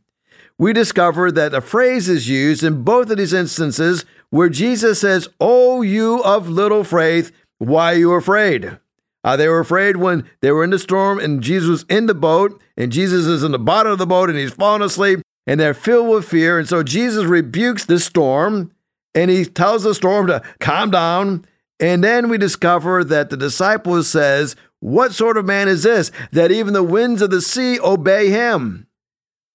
We 0.58 0.74
discover 0.74 1.32
that 1.32 1.54
a 1.54 1.62
phrase 1.62 2.10
is 2.10 2.28
used 2.28 2.64
in 2.64 2.84
both 2.84 3.10
of 3.10 3.18
these 3.18 3.34
instances 3.34 4.04
where 4.32 4.50
Jesus 4.50 5.00
says, 5.00 5.30
Oh, 5.40 5.84
you 5.84 6.24
of 6.24 6.50
little 6.50 6.84
faith, 6.84 7.32
why 7.60 7.94
are 7.94 7.98
you 7.98 8.14
afraid? 8.14 8.80
Uh, 9.24 9.38
they 9.38 9.48
were 9.48 9.60
afraid 9.60 9.98
when 9.98 10.30
they 10.42 10.52
were 10.52 10.64
in 10.64 10.72
the 10.72 10.80
storm 10.80 11.20
and 11.20 11.42
Jesus 11.42 11.70
was 11.70 11.86
in 11.88 12.08
the 12.08 12.14
boat, 12.14 12.60
and 12.76 12.92
Jesus 12.92 13.26
is 13.26 13.44
in 13.44 13.52
the 13.52 13.60
bottom 13.60 13.92
of 13.92 14.00
the 14.00 14.08
boat 14.08 14.30
and 14.30 14.38
he's 14.38 14.52
fallen 14.52 14.82
asleep, 14.82 15.22
and 15.48 15.60
they're 15.60 15.74
filled 15.74 16.10
with 16.10 16.28
fear. 16.28 16.58
And 16.60 16.68
so 16.68 16.84
Jesus 16.84 17.26
rebukes 17.26 17.86
the 17.86 18.00
storm 18.00 18.73
and 19.16 19.30
he 19.30 19.46
tells 19.46 19.84
the 19.84 19.94
storm 19.94 20.28
to 20.28 20.42
calm 20.60 20.92
down. 20.92 21.46
And 21.80 22.04
then 22.04 22.30
we 22.30 22.38
discover 22.38 23.04
that 23.04 23.30
the 23.30 23.38
disciple 23.38 24.04
says, 24.04 24.56
What 24.80 25.14
sort 25.14 25.38
of 25.38 25.46
man 25.46 25.68
is 25.68 25.84
this 25.84 26.12
that 26.32 26.52
even 26.52 26.74
the 26.74 26.84
winds 26.84 27.22
of 27.22 27.30
the 27.30 27.42
sea 27.42 27.80
obey 27.80 28.30
him? 28.30 28.88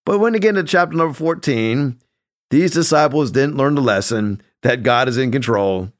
But 0.05 0.19
when 0.19 0.35
you 0.35 0.41
get 0.41 0.51
into 0.51 0.65
chapter 0.65 0.97
number 0.97 1.15
14, 1.15 1.99
these 2.51 2.71
disciples 2.71 3.31
didn't 3.31 3.57
learn 3.57 3.75
the 3.75 3.83
lesson 3.83 4.43
that 4.63 4.83
God 4.83 5.09
is 5.09 5.19
in 5.19 5.31
control. 5.31 5.93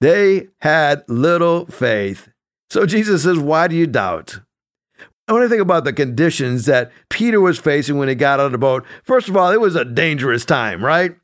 They 0.00 0.48
had 0.60 1.02
little 1.08 1.66
faith. 1.66 2.28
So 2.70 2.86
Jesus 2.86 3.22
says, 3.24 3.38
Why 3.38 3.68
do 3.68 3.76
you 3.76 3.86
doubt? 3.86 4.40
I 5.26 5.32
want 5.32 5.44
to 5.44 5.48
think 5.48 5.60
about 5.60 5.84
the 5.84 5.92
conditions 5.92 6.64
that 6.66 6.90
Peter 7.10 7.40
was 7.40 7.58
facing 7.58 7.98
when 7.98 8.08
he 8.08 8.14
got 8.14 8.40
out 8.40 8.46
of 8.46 8.52
the 8.52 8.58
boat. 8.58 8.86
First 9.02 9.28
of 9.28 9.36
all, 9.36 9.50
it 9.50 9.60
was 9.60 9.76
a 9.76 9.84
dangerous 9.84 10.46
time, 10.46 10.82
right? 10.82 11.16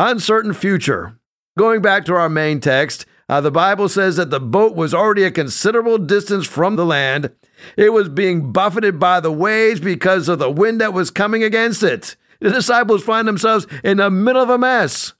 Uncertain 0.00 0.52
future. 0.52 1.18
Going 1.58 1.82
back 1.82 2.04
to 2.04 2.14
our 2.14 2.28
main 2.28 2.60
text, 2.60 3.04
uh, 3.28 3.40
the 3.40 3.50
Bible 3.50 3.88
says 3.88 4.14
that 4.14 4.30
the 4.30 4.38
boat 4.38 4.76
was 4.76 4.94
already 4.94 5.24
a 5.24 5.30
considerable 5.32 5.98
distance 5.98 6.46
from 6.46 6.76
the 6.76 6.86
land. 6.86 7.32
It 7.76 7.92
was 7.92 8.08
being 8.08 8.52
buffeted 8.52 9.00
by 9.00 9.18
the 9.18 9.32
waves 9.32 9.80
because 9.80 10.28
of 10.28 10.38
the 10.38 10.50
wind 10.52 10.80
that 10.80 10.92
was 10.92 11.10
coming 11.10 11.42
against 11.42 11.82
it. 11.82 12.14
The 12.40 12.50
disciples 12.50 13.02
find 13.02 13.26
themselves 13.26 13.66
in 13.82 13.96
the 13.96 14.08
middle 14.08 14.40
of 14.40 14.50
a 14.50 14.56
mess, 14.56 15.14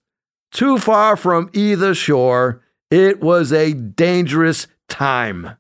too 0.53 0.79
far 0.79 1.17
from 1.17 1.51
either 1.53 1.93
shore. 1.93 2.63
It 2.89 3.21
was 3.21 3.53
a 3.53 3.75
dangerous 3.75 4.69
time. 4.89 5.57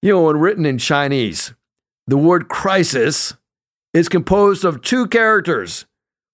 You 0.00 0.12
know, 0.14 0.22
when 0.22 0.38
written 0.38 0.64
in 0.64 0.78
Chinese, 0.78 1.52
the 2.06 2.16
word 2.16 2.48
crisis 2.48 3.34
is 3.92 4.08
composed 4.08 4.64
of 4.64 4.80
two 4.80 5.06
characters. 5.06 5.84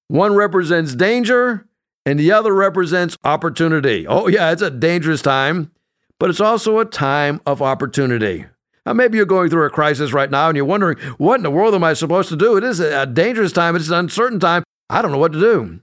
One 0.06 0.34
represents 0.34 0.94
danger, 0.94 1.66
and 2.04 2.18
the 2.18 2.32
other 2.32 2.54
represents 2.54 3.16
opportunity. 3.24 4.06
Oh, 4.06 4.28
yeah, 4.28 4.50
it's 4.50 4.62
a 4.62 4.70
dangerous 4.70 5.22
time, 5.22 5.70
but 6.18 6.30
it's 6.30 6.40
also 6.40 6.78
a 6.78 6.84
time 6.84 7.40
of 7.46 7.62
opportunity. 7.62 8.46
Now, 8.84 8.92
maybe 8.92 9.16
you're 9.16 9.26
going 9.26 9.48
through 9.48 9.66
a 9.66 9.70
crisis 9.70 10.12
right 10.12 10.30
now 10.30 10.48
and 10.48 10.56
you're 10.56 10.64
wondering, 10.64 10.98
what 11.16 11.36
in 11.36 11.44
the 11.44 11.50
world 11.50 11.74
am 11.74 11.84
I 11.84 11.94
supposed 11.94 12.28
to 12.30 12.36
do? 12.36 12.56
It 12.56 12.64
is 12.64 12.80
a 12.80 13.06
dangerous 13.06 13.52
time, 13.52 13.76
it's 13.76 13.88
an 13.88 13.94
uncertain 13.94 14.40
time. 14.40 14.64
I 14.90 15.02
don't 15.02 15.12
know 15.12 15.18
what 15.18 15.32
to 15.32 15.40
do. 15.40 15.80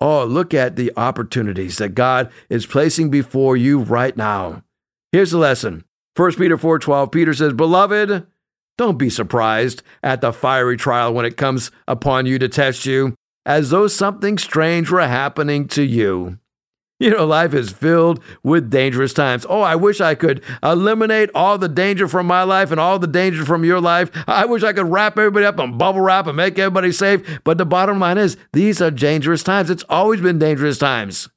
Oh, 0.00 0.24
look 0.24 0.54
at 0.54 0.76
the 0.76 0.92
opportunities 0.96 1.78
that 1.78 1.94
God 1.94 2.30
is 2.48 2.66
placing 2.66 3.10
before 3.10 3.56
you 3.56 3.80
right 3.80 4.16
now. 4.16 4.62
Here's 5.10 5.32
the 5.32 5.38
lesson. 5.38 5.84
1 6.14 6.32
Peter 6.32 6.56
4:12 6.56 7.10
Peter 7.10 7.34
says, 7.34 7.52
"Beloved, 7.52 8.26
don't 8.76 8.98
be 8.98 9.10
surprised 9.10 9.82
at 10.02 10.20
the 10.20 10.32
fiery 10.32 10.76
trial 10.76 11.12
when 11.12 11.24
it 11.24 11.36
comes 11.36 11.70
upon 11.88 12.26
you 12.26 12.38
to 12.38 12.48
test 12.48 12.86
you 12.86 13.14
as 13.48 13.70
though 13.70 13.88
something 13.88 14.36
strange 14.36 14.90
were 14.90 15.08
happening 15.08 15.66
to 15.66 15.82
you. 15.82 16.38
You 17.00 17.10
know, 17.10 17.26
life 17.26 17.54
is 17.54 17.70
filled 17.70 18.22
with 18.42 18.70
dangerous 18.70 19.14
times. 19.14 19.46
Oh, 19.48 19.62
I 19.62 19.76
wish 19.76 20.00
I 20.00 20.16
could 20.16 20.42
eliminate 20.62 21.30
all 21.32 21.56
the 21.56 21.68
danger 21.68 22.08
from 22.08 22.26
my 22.26 22.42
life 22.42 22.70
and 22.72 22.80
all 22.80 22.98
the 22.98 23.06
danger 23.06 23.44
from 23.44 23.64
your 23.64 23.80
life. 23.80 24.10
I 24.26 24.44
wish 24.44 24.64
I 24.64 24.72
could 24.72 24.90
wrap 24.90 25.16
everybody 25.16 25.46
up 25.46 25.60
in 25.60 25.78
bubble 25.78 26.00
wrap 26.00 26.26
and 26.26 26.36
make 26.36 26.58
everybody 26.58 26.92
safe. 26.92 27.40
But 27.44 27.56
the 27.56 27.64
bottom 27.64 28.00
line 28.00 28.18
is, 28.18 28.36
these 28.52 28.82
are 28.82 28.90
dangerous 28.90 29.44
times. 29.44 29.70
It's 29.70 29.84
always 29.88 30.20
been 30.20 30.40
dangerous 30.40 30.76
times. 30.76 31.28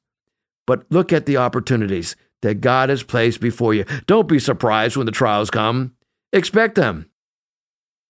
But 0.66 0.84
look 0.90 1.12
at 1.12 1.26
the 1.26 1.36
opportunities 1.36 2.16
that 2.42 2.60
God 2.60 2.88
has 2.88 3.04
placed 3.04 3.40
before 3.40 3.72
you. 3.72 3.84
Don't 4.06 4.28
be 4.28 4.40
surprised 4.40 4.96
when 4.96 5.06
the 5.06 5.12
trials 5.12 5.48
come, 5.48 5.94
expect 6.32 6.74
them. 6.74 7.08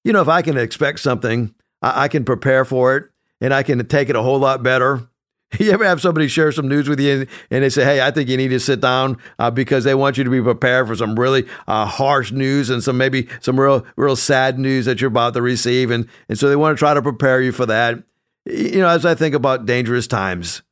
You 0.05 0.15
know, 0.15 0.23
if 0.23 0.29
I 0.29 0.41
can 0.41 0.57
expect 0.57 1.01
something, 1.01 1.55
I, 1.83 2.05
I 2.05 2.09
can 2.09 2.25
prepare 2.25 2.65
for 2.65 2.97
it 2.97 3.12
and 3.43 3.53
I 3.53 3.63
can 3.63 3.85
take 3.87 4.09
it 4.09 4.17
a 4.17 4.23
whole 4.23 4.39
lot 4.39 4.63
better. 4.63 5.07
You 5.59 5.71
ever 5.71 5.85
have 5.85 6.01
somebody 6.01 6.29
share 6.29 6.51
some 6.51 6.67
news 6.67 6.89
with 6.89 6.99
you 6.99 7.27
and 7.51 7.63
they 7.63 7.69
say, 7.69 7.85
Hey, 7.85 8.01
I 8.01 8.11
think 8.11 8.31
you 8.31 8.39
need 8.39 8.49
to 8.49 8.59
sit 8.59 8.81
down 8.81 9.19
uh, 9.39 9.51
because 9.51 9.85
they 9.85 9.95
want 9.95 10.17
you 10.17 10.25
to 10.25 10.31
be 10.31 10.41
prepared 10.41 10.89
for 10.89 10.97
some 10.97 11.15
really 11.15 11.47
uh, 11.69 11.85
harsh 11.85 12.33
news 12.33 12.71
and 12.71 12.83
some 12.83 12.97
maybe 12.97 13.29
some 13.43 13.61
real, 13.61 13.85
real 13.97 14.17
sad 14.17 14.59
news 14.59 14.87
that 14.87 15.03
you're 15.03 15.09
about 15.09 15.35
to 15.35 15.43
receive. 15.43 15.91
And, 15.91 16.09
and 16.31 16.39
so 16.39 16.49
they 16.49 16.57
want 16.57 16.75
to 16.75 16.79
try 16.79 16.95
to 16.95 17.03
prepare 17.03 17.43
you 17.43 17.53
for 17.53 17.67
that. 17.67 18.03
You 18.47 18.79
know, 18.79 18.89
as 18.89 19.05
I 19.05 19.15
think 19.15 19.35
about 19.35 19.67
dangerous 19.67 20.07
times, 20.07 20.63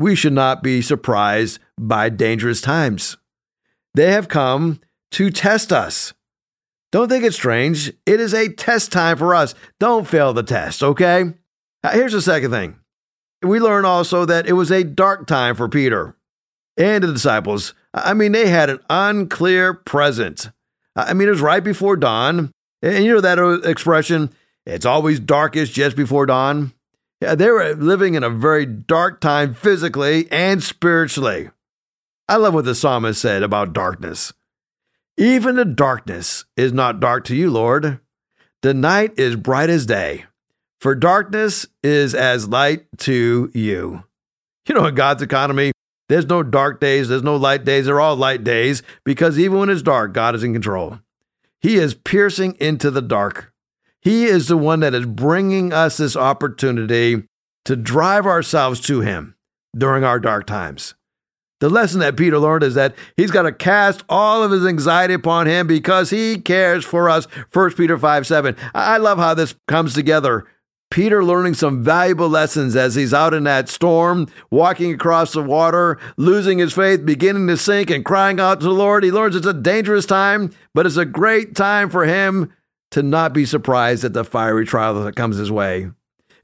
we 0.00 0.16
should 0.16 0.32
not 0.32 0.64
be 0.64 0.82
surprised 0.82 1.60
by 1.78 2.08
dangerous 2.08 2.60
times. 2.60 3.16
They 3.94 4.10
have 4.10 4.26
come 4.26 4.80
to 5.12 5.30
test 5.30 5.72
us. 5.72 6.12
Don't 6.90 7.08
think 7.08 7.22
it's 7.22 7.36
strange. 7.36 7.92
It 8.04 8.18
is 8.18 8.34
a 8.34 8.48
test 8.48 8.90
time 8.90 9.16
for 9.16 9.32
us. 9.32 9.54
Don't 9.78 10.08
fail 10.08 10.32
the 10.32 10.42
test, 10.42 10.82
okay? 10.82 11.34
Here's 11.92 12.12
the 12.12 12.22
second 12.22 12.50
thing. 12.50 12.78
We 13.42 13.60
learn 13.60 13.84
also 13.84 14.24
that 14.24 14.46
it 14.46 14.54
was 14.54 14.70
a 14.70 14.84
dark 14.84 15.26
time 15.26 15.54
for 15.54 15.68
Peter 15.68 16.16
and 16.76 17.04
the 17.04 17.12
disciples. 17.12 17.74
I 17.92 18.14
mean, 18.14 18.32
they 18.32 18.48
had 18.48 18.70
an 18.70 18.80
unclear 18.88 19.74
present. 19.74 20.50
I 20.96 21.12
mean, 21.12 21.28
it 21.28 21.32
was 21.32 21.40
right 21.40 21.62
before 21.62 21.96
dawn. 21.96 22.52
And 22.82 23.04
you 23.04 23.14
know 23.14 23.20
that 23.20 23.62
expression, 23.64 24.30
it's 24.66 24.86
always 24.86 25.20
darkest 25.20 25.72
just 25.72 25.96
before 25.96 26.26
dawn? 26.26 26.72
Yeah, 27.20 27.34
they 27.34 27.50
were 27.50 27.74
living 27.74 28.14
in 28.14 28.22
a 28.22 28.30
very 28.30 28.66
dark 28.66 29.20
time 29.20 29.54
physically 29.54 30.28
and 30.30 30.62
spiritually. 30.62 31.50
I 32.28 32.36
love 32.36 32.54
what 32.54 32.64
the 32.64 32.74
psalmist 32.74 33.20
said 33.20 33.42
about 33.42 33.72
darkness. 33.72 34.32
Even 35.16 35.56
the 35.56 35.64
darkness 35.64 36.44
is 36.56 36.72
not 36.72 37.00
dark 37.00 37.24
to 37.24 37.36
you, 37.36 37.50
Lord. 37.50 38.00
The 38.62 38.74
night 38.74 39.12
is 39.18 39.36
bright 39.36 39.70
as 39.70 39.86
day, 39.86 40.24
for 40.84 40.94
darkness 40.94 41.66
is 41.82 42.14
as 42.14 42.46
light 42.46 42.84
to 42.98 43.50
you. 43.54 44.04
You 44.68 44.74
know, 44.74 44.84
in 44.84 44.94
God's 44.94 45.22
economy, 45.22 45.72
there's 46.10 46.26
no 46.26 46.42
dark 46.42 46.78
days, 46.78 47.08
there's 47.08 47.22
no 47.22 47.36
light 47.36 47.64
days, 47.64 47.86
they're 47.86 48.02
all 48.02 48.16
light 48.16 48.44
days 48.44 48.82
because 49.02 49.38
even 49.38 49.60
when 49.60 49.70
it's 49.70 49.80
dark, 49.80 50.12
God 50.12 50.34
is 50.34 50.44
in 50.44 50.52
control. 50.52 50.98
He 51.62 51.76
is 51.76 51.94
piercing 51.94 52.54
into 52.60 52.90
the 52.90 53.00
dark. 53.00 53.50
He 54.02 54.24
is 54.24 54.48
the 54.48 54.58
one 54.58 54.80
that 54.80 54.92
is 54.92 55.06
bringing 55.06 55.72
us 55.72 55.96
this 55.96 56.16
opportunity 56.16 57.22
to 57.64 57.76
drive 57.76 58.26
ourselves 58.26 58.78
to 58.80 59.00
Him 59.00 59.36
during 59.74 60.04
our 60.04 60.20
dark 60.20 60.46
times. 60.46 60.94
The 61.60 61.70
lesson 61.70 62.00
that 62.00 62.18
Peter 62.18 62.38
learned 62.38 62.62
is 62.62 62.74
that 62.74 62.94
he's 63.16 63.30
got 63.30 63.44
to 63.44 63.52
cast 63.52 64.04
all 64.06 64.42
of 64.42 64.50
his 64.50 64.66
anxiety 64.66 65.14
upon 65.14 65.46
him 65.46 65.66
because 65.66 66.10
he 66.10 66.36
cares 66.38 66.84
for 66.84 67.08
us. 67.08 67.24
1 67.54 67.72
Peter 67.72 67.96
5 67.96 68.26
7. 68.26 68.54
I 68.74 68.98
love 68.98 69.16
how 69.16 69.32
this 69.32 69.54
comes 69.66 69.94
together. 69.94 70.44
Peter 70.94 71.24
learning 71.24 71.54
some 71.54 71.82
valuable 71.82 72.28
lessons 72.28 72.76
as 72.76 72.94
he's 72.94 73.12
out 73.12 73.34
in 73.34 73.42
that 73.42 73.68
storm, 73.68 74.28
walking 74.48 74.94
across 74.94 75.32
the 75.32 75.42
water, 75.42 75.98
losing 76.16 76.58
his 76.58 76.72
faith, 76.72 77.04
beginning 77.04 77.48
to 77.48 77.56
sink, 77.56 77.90
and 77.90 78.04
crying 78.04 78.38
out 78.38 78.60
to 78.60 78.66
the 78.66 78.72
Lord. 78.72 79.02
He 79.02 79.10
learns 79.10 79.34
it's 79.34 79.44
a 79.44 79.52
dangerous 79.52 80.06
time, 80.06 80.54
but 80.72 80.86
it's 80.86 80.96
a 80.96 81.04
great 81.04 81.56
time 81.56 81.90
for 81.90 82.04
him 82.04 82.52
to 82.92 83.02
not 83.02 83.32
be 83.32 83.44
surprised 83.44 84.04
at 84.04 84.12
the 84.12 84.22
fiery 84.22 84.64
trial 84.64 85.02
that 85.02 85.16
comes 85.16 85.36
his 85.36 85.50
way. 85.50 85.90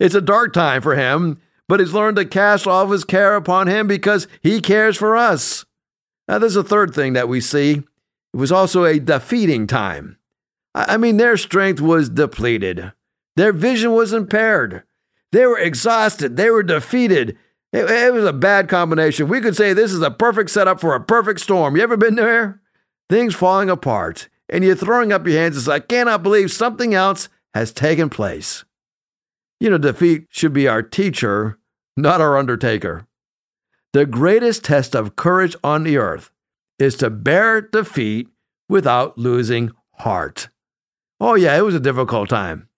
It's 0.01 0.17
a 0.17 0.21
dark 0.21 0.53
time 0.53 0.83
for 0.83 0.97
him, 0.97 1.41
but 1.69 1.79
he's 1.79 1.95
learned 1.95 2.17
to 2.17 2.25
cast 2.25 2.67
all 2.67 2.83
of 2.83 2.91
his 2.91 3.05
care 3.05 3.37
upon 3.37 3.69
him 3.69 3.87
because 3.87 4.27
he 4.43 4.61
cares 4.61 4.97
for 4.97 5.17
us. 5.17 5.65
Now, 6.27 6.39
there's 6.39 6.57
a 6.57 6.65
third 6.65 6.93
thing 6.93 7.13
that 7.13 7.29
we 7.29 7.41
see. 7.41 7.85
It 8.35 8.37
was 8.37 8.51
also 8.51 8.85
a 8.85 8.99
defeating 8.99 9.69
time. 9.69 10.17
I 10.75 10.97
mean, 10.97 11.19
their 11.19 11.37
strength 11.37 11.81
was 11.81 12.09
depleted, 12.09 12.91
their 13.41 13.53
vision 13.53 13.93
was 13.93 14.13
impaired, 14.13 14.83
they 15.33 15.47
were 15.47 15.59
exhausted, 15.59 16.37
they 16.37 16.51
were 16.51 16.63
defeated. 16.63 17.37
It, 17.73 17.89
it 17.89 18.13
was 18.13 18.25
a 18.25 18.33
bad 18.33 18.69
combination. 18.69 19.29
We 19.29 19.41
could 19.41 19.57
say 19.57 19.73
this 19.73 19.93
is 19.93 20.03
a 20.03 20.11
perfect 20.11 20.51
setup 20.51 20.81
for 20.81 20.95
a 20.95 21.01
perfect 21.01 21.41
storm. 21.41 21.77
You 21.77 21.83
ever 21.83 21.97
been 21.97 22.17
there? 22.17 22.61
Things 23.09 23.35
falling 23.35 23.71
apart, 23.71 24.29
and 24.49 24.65
you're 24.65 24.75
throwing 24.75 25.13
up 25.13 25.27
your 25.27 25.41
hands 25.41 25.57
and 25.57 25.65
say, 25.65 25.73
I 25.73 25.81
cannot 25.81 26.25
believe 26.25 26.51
something 26.51 26.95
else 26.95 27.29
has 27.55 27.73
taken 27.73 28.11
place. 28.11 28.65
You 29.61 29.71
know, 29.71 29.79
defeat 29.79 30.27
should 30.31 30.53
be 30.53 30.67
our 30.67 30.83
teacher 30.83 31.61
not 32.01 32.21
our 32.21 32.37
undertaker. 32.37 33.07
The 33.93 34.07
greatest 34.07 34.65
test 34.65 34.95
of 34.95 35.17
courage 35.17 35.57
on 35.63 35.85
the 35.85 35.97
earth 35.97 36.31
is 36.79 36.97
to 36.97 37.11
bear 37.11 37.61
defeat 37.61 38.29
without 38.69 39.19
losing 39.19 39.73
heart. 39.95 40.49
Oh, 41.21 41.35
yeah, 41.35 41.57
it 41.57 41.63
was 41.63 41.75
a 41.75 41.81
difficult 41.81 42.29
time. 42.29 42.69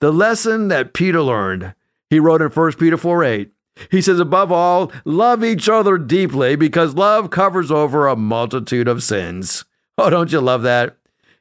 The 0.00 0.12
lesson 0.12 0.68
that 0.68 0.94
Peter 0.94 1.22
learned, 1.22 1.74
he 2.08 2.20
wrote 2.20 2.42
in 2.42 2.50
1 2.50 2.72
Peter 2.72 2.96
4 2.96 3.24
8. 3.24 3.50
He 3.90 4.02
says, 4.02 4.18
above 4.18 4.50
all, 4.50 4.90
love 5.04 5.44
each 5.44 5.68
other 5.68 5.98
deeply 5.98 6.56
because 6.56 6.94
love 6.94 7.30
covers 7.30 7.70
over 7.70 8.06
a 8.06 8.16
multitude 8.16 8.88
of 8.88 9.02
sins. 9.02 9.64
Oh, 9.96 10.10
don't 10.10 10.32
you 10.32 10.40
love 10.40 10.62
that? 10.62 10.96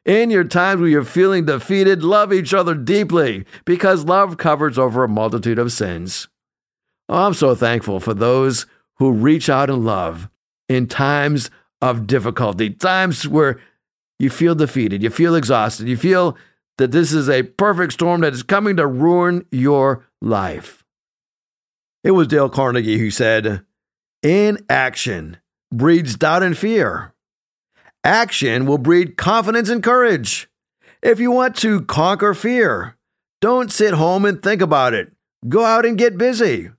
In 0.05 0.29
your 0.29 0.43
times 0.43 0.81
when 0.81 0.91
you're 0.91 1.03
feeling 1.03 1.45
defeated, 1.45 2.03
love 2.03 2.31
each 2.31 2.53
other 2.53 2.75
deeply 2.75 3.45
because 3.65 4.05
love 4.05 4.37
covers 4.37 4.77
over 4.77 5.03
a 5.03 5.09
multitude 5.09 5.59
of 5.59 5.71
sins. 5.71 6.27
Oh, 7.09 7.25
I'm 7.25 7.33
so 7.33 7.55
thankful 7.55 7.99
for 7.99 8.13
those 8.13 8.65
who 8.95 9.11
reach 9.11 9.49
out 9.49 9.69
in 9.69 9.83
love 9.83 10.29
in 10.69 10.87
times 10.87 11.49
of 11.81 12.07
difficulty, 12.07 12.69
times 12.69 13.27
where 13.27 13.59
you 14.19 14.29
feel 14.29 14.55
defeated, 14.55 15.03
you 15.03 15.09
feel 15.09 15.35
exhausted, 15.35 15.87
you 15.87 15.97
feel 15.97 16.37
that 16.77 16.91
this 16.91 17.13
is 17.13 17.29
a 17.29 17.43
perfect 17.43 17.93
storm 17.93 18.21
that 18.21 18.33
is 18.33 18.43
coming 18.43 18.77
to 18.77 18.87
ruin 18.87 19.45
your 19.51 20.05
life. 20.21 20.83
It 22.03 22.11
was 22.11 22.27
Dale 22.27 22.49
Carnegie 22.49 22.99
who 22.99 23.11
said, 23.11 23.65
Inaction 24.23 25.37
breeds 25.71 26.15
doubt 26.15 26.43
and 26.43 26.57
fear. 26.57 27.13
Action 28.03 28.65
will 28.65 28.77
breed 28.77 29.17
confidence 29.17 29.69
and 29.69 29.83
courage. 29.83 30.49
If 31.01 31.19
you 31.19 31.31
want 31.31 31.55
to 31.57 31.81
conquer 31.81 32.33
fear, 32.33 32.95
don't 33.41 33.71
sit 33.71 33.93
home 33.93 34.25
and 34.25 34.41
think 34.41 34.61
about 34.61 34.93
it. 34.93 35.11
Go 35.47 35.65
out 35.65 35.85
and 35.85 35.97
get 35.97 36.17
busy. 36.17 36.71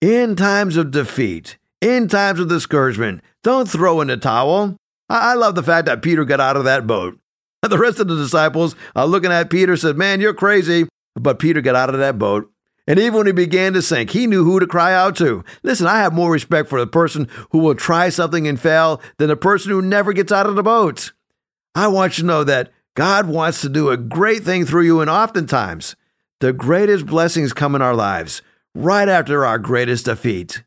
In 0.00 0.36
times 0.36 0.76
of 0.76 0.90
defeat, 0.90 1.56
in 1.80 2.08
times 2.08 2.38
of 2.40 2.48
discouragement, 2.48 3.22
don't 3.42 3.68
throw 3.68 4.00
in 4.00 4.08
the 4.08 4.16
towel. 4.16 4.76
I, 5.08 5.34
love 5.34 5.54
the 5.54 5.62
fact 5.62 5.86
that 5.86 6.02
Peter 6.02 6.24
got 6.24 6.40
out 6.40 6.56
of 6.56 6.64
that 6.64 6.86
boat. 6.86 7.18
The 7.68 7.78
rest 7.78 7.98
of 7.98 8.06
the 8.06 8.16
disciples, 8.16 8.76
uh, 8.94 9.06
looking 9.06 9.32
at 9.32 9.50
Peter, 9.50 9.76
said, 9.76 9.96
Man, 9.96 10.20
you're 10.20 10.34
crazy. 10.34 10.86
But 11.16 11.38
Peter 11.38 11.60
got 11.60 11.74
out 11.74 11.92
of 11.92 11.98
that 11.98 12.18
boat. 12.18 12.50
And 12.86 13.00
even 13.00 13.14
when 13.14 13.26
he 13.26 13.32
began 13.32 13.72
to 13.72 13.82
sink, 13.82 14.10
he 14.10 14.26
knew 14.26 14.44
who 14.44 14.60
to 14.60 14.66
cry 14.66 14.94
out 14.94 15.16
to. 15.16 15.42
Listen, 15.64 15.86
I 15.88 15.98
have 15.98 16.12
more 16.12 16.30
respect 16.30 16.68
for 16.68 16.78
the 16.78 16.86
person 16.86 17.28
who 17.50 17.58
will 17.58 17.74
try 17.74 18.10
something 18.10 18.46
and 18.46 18.60
fail 18.60 19.00
than 19.18 19.28
the 19.28 19.36
person 19.36 19.72
who 19.72 19.82
never 19.82 20.12
gets 20.12 20.30
out 20.30 20.46
of 20.46 20.54
the 20.54 20.62
boat. 20.62 21.12
I 21.74 21.88
want 21.88 22.16
you 22.16 22.22
to 22.22 22.28
know 22.28 22.44
that 22.44 22.70
God 22.94 23.26
wants 23.26 23.60
to 23.62 23.68
do 23.68 23.90
a 23.90 23.96
great 23.96 24.44
thing 24.44 24.64
through 24.64 24.84
you, 24.84 25.00
and 25.00 25.10
oftentimes 25.10 25.96
the 26.40 26.52
greatest 26.52 27.06
blessings 27.06 27.52
come 27.52 27.74
in 27.74 27.82
our 27.82 27.94
lives 27.94 28.40
right 28.74 29.08
after 29.08 29.44
our 29.44 29.58
greatest 29.58 30.04
defeat. 30.04 30.62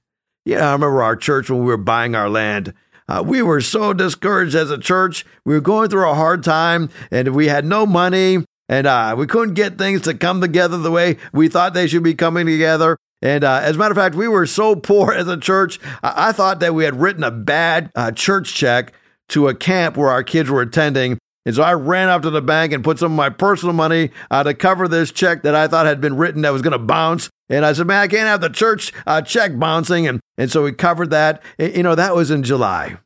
Yeah, 0.46 0.70
I 0.70 0.74
remember 0.74 1.02
our 1.02 1.16
church 1.16 1.50
when 1.50 1.60
we 1.60 1.66
were 1.66 1.78
buying 1.78 2.16
our 2.16 2.30
land. 2.30 2.74
Uh, 3.10 3.24
we 3.26 3.42
were 3.42 3.60
so 3.60 3.92
discouraged 3.92 4.54
as 4.54 4.70
a 4.70 4.78
church. 4.78 5.26
We 5.44 5.56
were 5.56 5.62
going 5.62 5.90
through 5.90 6.10
a 6.10 6.14
hard 6.14 6.44
time 6.44 6.92
and 7.10 7.36
we 7.36 7.48
had 7.48 7.66
no 7.66 7.88
money 7.88 8.46
and 8.70 8.86
uh, 8.86 9.16
we 9.18 9.26
couldn't 9.26 9.56
get 9.56 9.80
things 9.80 10.02
to 10.02 10.14
come 10.14 10.42
together 10.42 10.78
the 10.78 10.92
way 10.92 11.18
we 11.34 11.48
thought 11.48 11.74
they 11.74 11.88
should 11.88 12.04
be 12.04 12.14
coming 12.14 12.46
together. 12.46 12.98
And 13.22 13.44
uh, 13.44 13.62
as 13.64 13.76
a 13.76 13.80
matter 13.80 13.92
of 13.92 13.98
fact, 13.98 14.14
we 14.14 14.28
were 14.28 14.46
so 14.46 14.76
poor 14.90 15.12
as 15.12 15.28
a 15.28 15.38
church, 15.38 15.80
I, 16.04 16.30
I 16.30 16.32
thought 16.32 16.60
that 16.60 16.76
we 16.76 16.86
had 16.86 17.02
written 17.02 17.24
a 17.24 17.32
bad 17.32 17.90
uh, 17.96 18.12
church 18.12 18.54
check 18.54 18.94
to 19.30 19.48
a 19.48 19.56
camp 19.56 19.98
where 19.98 20.10
our 20.10 20.24
kids 20.24 20.50
were 20.50 20.62
attending 20.62 21.18
and 21.50 21.56
so 21.56 21.64
I 21.64 21.74
ran 21.74 22.10
up 22.10 22.22
to 22.22 22.30
the 22.30 22.44
bank 22.44 22.74
and 22.74 22.84
put 22.84 23.00
some 23.00 23.12
of 23.12 23.16
my 23.16 23.32
personal 23.32 23.74
money 23.74 24.12
uh, 24.30 24.44
to 24.44 24.54
cover 24.54 24.88
this 24.88 25.12
check 25.12 25.42
that 25.42 25.56
I 25.56 25.68
thought 25.68 25.88
had 25.88 26.00
been 26.00 26.16
written 26.16 26.44
that 26.44 26.54
was 26.54 26.62
going 26.62 26.74
to 26.74 26.78
bounce. 26.78 27.28
And 27.50 27.66
I 27.66 27.74
said, 27.74 27.88
man, 27.88 28.02
I 28.02 28.08
can't 28.08 28.28
have 28.28 28.40
the 28.40 28.50
church 28.52 28.94
uh, 29.08 29.24
check 29.24 29.58
bouncing. 29.58 30.06
And, 30.08 30.20
and 30.38 30.52
so 30.52 30.62
we 30.62 30.74
covered 30.74 31.10
that. 31.10 31.42
You 31.58 31.82
know, 31.82 31.96
that 31.96 32.14
was 32.16 32.30
in 32.30 32.44
July. 32.44 33.00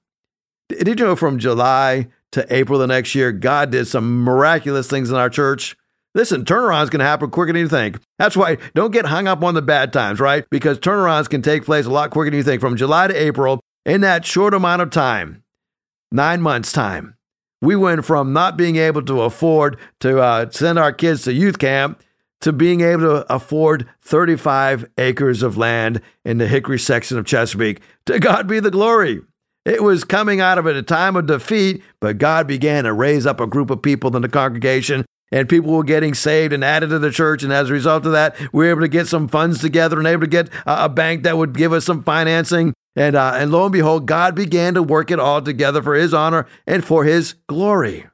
Did 0.68 1.00
you 1.00 1.06
know 1.06 1.16
from 1.16 1.40
July 1.40 2.10
to 2.34 2.46
April 2.54 2.80
the 2.80 2.86
next 2.86 3.16
year, 3.16 3.32
God 3.32 3.72
did 3.72 3.88
some 3.88 4.26
miraculous 4.26 4.90
things 4.90 5.10
in 5.10 5.16
our 5.16 5.30
church? 5.30 5.78
Listen, 6.14 6.44
turnarounds 6.44 6.92
can 6.92 7.00
happen 7.00 7.30
quicker 7.30 7.54
than 7.54 7.62
you 7.62 7.70
think. 7.70 7.98
That's 8.20 8.36
why 8.36 8.58
don't 8.76 8.92
get 8.92 9.06
hung 9.06 9.26
up 9.26 9.42
on 9.42 9.54
the 9.54 9.62
bad 9.62 9.94
times, 9.94 10.20
right? 10.20 10.44
Because 10.52 10.80
turnarounds 10.80 11.30
can 11.30 11.42
take 11.42 11.64
place 11.64 11.86
a 11.86 11.90
lot 11.90 12.12
quicker 12.12 12.30
than 12.30 12.40
you 12.40 12.44
think. 12.44 12.60
From 12.60 12.76
July 12.76 13.08
to 13.08 13.16
April, 13.16 13.62
in 13.86 14.02
that 14.02 14.26
short 14.26 14.54
amount 14.54 14.82
of 14.82 14.90
time, 14.90 15.46
nine 16.12 16.42
months' 16.42 16.74
time, 16.74 17.16
we 17.64 17.78
went 17.78 18.04
from 18.04 18.34
not 18.34 18.58
being 18.58 18.76
able 18.76 19.02
to 19.02 19.22
afford 19.22 19.78
to 20.02 20.20
uh, 20.20 20.50
send 20.52 20.78
our 20.78 20.92
kids 20.92 21.24
to 21.24 21.34
youth 21.34 21.60
camp 21.60 22.04
to 22.42 22.52
being 22.52 22.82
able 22.82 23.04
to 23.04 23.34
afford 23.34 23.88
35 24.02 24.86
acres 24.98 25.42
of 25.42 25.56
land 25.56 26.02
in 26.26 26.40
the 26.40 26.48
Hickory 26.48 26.78
section 26.78 27.18
of 27.18 27.26
Chesapeake. 27.26 27.80
To 28.08 28.20
God 28.20 28.50
be 28.50 28.60
the 28.60 28.70
glory. 28.70 29.22
It 29.64 29.82
was 29.82 30.04
coming 30.04 30.42
out 30.42 30.58
of 30.58 30.68
it 30.68 30.76
a 30.76 30.84
time 30.84 31.16
of 31.16 31.26
defeat, 31.26 31.82
but 32.02 32.18
God 32.18 32.48
began 32.48 32.84
to 32.84 32.92
raise 32.92 33.26
up 33.26 33.40
a 33.40 33.48
group 33.48 33.70
of 33.70 33.82
people 33.82 34.14
in 34.14 34.22
the 34.22 34.28
congregation. 34.28 35.06
And 35.34 35.50
people 35.50 35.72
were 35.72 35.84
getting 35.84 36.14
saved 36.14 36.54
and 36.54 36.64
added 36.64 36.92
to 36.92 37.00
the 37.00 37.10
church. 37.10 37.42
And 37.42 37.52
as 37.52 37.72
a 37.72 37.74
result 37.74 38.06
of 38.06 38.12
that, 38.12 38.40
we 38.54 38.66
were 38.66 38.70
able 38.70 38.82
to 38.82 38.88
get 38.88 39.08
some 39.08 39.28
funds 39.28 39.60
together 39.60 39.98
and 39.98 40.08
able 40.08 40.22
to 40.22 40.28
get 40.28 40.48
a, 40.68 40.88
bank 40.88 41.24
that 41.24 41.40
would 41.40 41.58
give 41.58 41.74
us 41.74 41.86
some 41.86 42.04
financing. 42.04 42.72
And, 42.96 43.16
uh, 43.16 43.34
and 43.36 43.52
lo 43.52 43.64
and 43.64 43.74
behold, 43.74 44.06
God 44.06 44.36
began 44.36 44.76
to 44.76 44.84
work 44.84 45.10
it 45.10 45.20
all 45.20 45.42
together 45.42 45.82
for 45.82 45.96
his 45.96 46.14
honor 46.14 46.46
and 46.68 46.86
for 46.86 47.04
his 47.04 47.34
glory. 47.48 48.06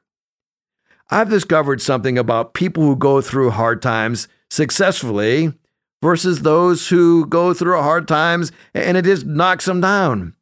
I've 1.10 1.30
discovered 1.30 1.82
something 1.82 2.18
about 2.18 2.54
people 2.54 2.84
who 2.84 2.96
go 2.96 3.20
through 3.20 3.50
hard 3.50 3.82
times 3.82 4.30
successfully 4.50 5.54
versus 6.02 6.44
those 6.44 6.88
who 6.88 7.26
go 7.26 7.54
through 7.54 7.82
hard 7.82 8.08
times 8.08 8.54
and 8.74 8.96
it 8.96 9.04
just 9.04 9.26
knocks 9.26 9.66
them 9.66 9.82
down. 9.82 10.36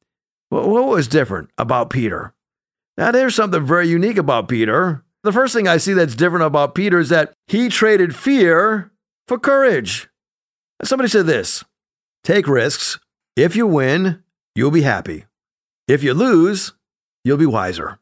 What 0.50 0.88
was 0.88 1.08
different 1.08 1.50
about 1.58 1.90
Peter? 1.90 2.36
Now, 2.98 3.12
there's 3.12 3.34
something 3.34 3.66
very 3.66 3.88
unique 3.88 4.18
about 4.18 4.48
Peter. 4.48 5.04
The 5.28 5.34
first 5.34 5.54
thing 5.54 5.68
I 5.68 5.76
see 5.76 5.92
that's 5.92 6.16
different 6.16 6.46
about 6.46 6.74
Peter 6.74 7.00
is 7.00 7.10
that 7.10 7.34
he 7.48 7.68
traded 7.68 8.16
fear 8.16 8.94
for 9.28 9.38
courage. 9.38 10.08
Somebody 10.86 11.10
said 11.10 11.26
this 11.26 11.66
take 12.24 12.48
risks. 12.48 12.98
If 13.36 13.54
you 13.54 13.68
win, 13.68 14.24
you'll 14.56 14.72
be 14.72 14.84
happy. 14.84 15.26
If 15.86 16.02
you 16.02 16.14
lose, 16.14 16.76
you'll 17.26 17.36
be 17.36 17.46
wiser. 17.46 18.00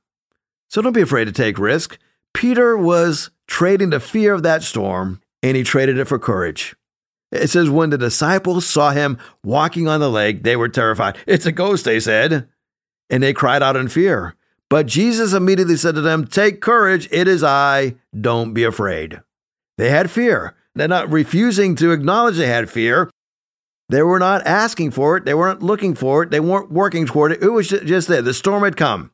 So 0.70 0.84
don't 0.84 0.94
be 0.94 1.02
afraid 1.02 1.26
to 1.26 1.32
take 1.32 1.58
risk. 1.58 1.98
Peter 2.36 2.78
was 2.78 3.32
trading 3.48 3.90
the 3.90 4.00
fear 4.00 4.32
of 4.32 4.44
that 4.44 4.62
storm 4.62 5.20
and 5.42 5.58
he 5.58 5.64
traded 5.64 5.98
it 5.98 6.06
for 6.06 6.20
courage. 6.20 6.76
It 7.32 7.50
says, 7.50 7.72
when 7.72 7.90
the 7.90 7.98
disciples 7.98 8.68
saw 8.68 8.92
him 8.92 9.18
walking 9.44 9.88
on 9.88 10.00
the 10.00 10.12
lake, 10.12 10.44
they 10.44 10.56
were 10.56 10.70
terrified. 10.70 11.18
It's 11.26 11.48
a 11.48 11.52
ghost, 11.52 11.86
they 11.86 12.00
said, 12.00 12.48
and 13.10 13.24
they 13.24 13.34
cried 13.34 13.64
out 13.64 13.76
in 13.76 13.88
fear. 13.88 14.36
But 14.70 14.88
Jesus 14.88 15.34
immediately 15.34 15.78
said 15.78 15.96
to 15.96 16.02
them, 16.02 16.26
Take 16.26 16.62
courage, 16.62 17.08
it 17.12 17.28
is 17.28 17.44
I, 17.44 17.96
don't 18.20 18.54
be 18.54 18.64
afraid. 18.64 19.22
They 19.78 19.90
had 19.90 20.10
fear. 20.10 20.56
They're 20.74 20.88
not 20.88 21.12
refusing 21.12 21.76
to 21.76 21.92
acknowledge 21.92 22.38
they 22.38 22.48
had 22.48 22.70
fear. 22.70 23.10
They 23.90 24.02
were 24.02 24.20
not 24.20 24.46
asking 24.48 24.92
for 24.92 25.16
it. 25.16 25.26
They 25.26 25.34
weren't 25.34 25.62
looking 25.62 25.94
for 25.94 26.24
it. 26.24 26.32
They 26.32 26.40
weren't 26.40 26.72
working 26.72 27.06
toward 27.06 27.32
it. 27.32 27.44
It 27.44 27.50
was 27.50 27.68
just 27.68 28.08
there. 28.08 28.22
The 28.22 28.34
storm 28.34 28.64
had 28.64 28.76
come. 28.76 29.12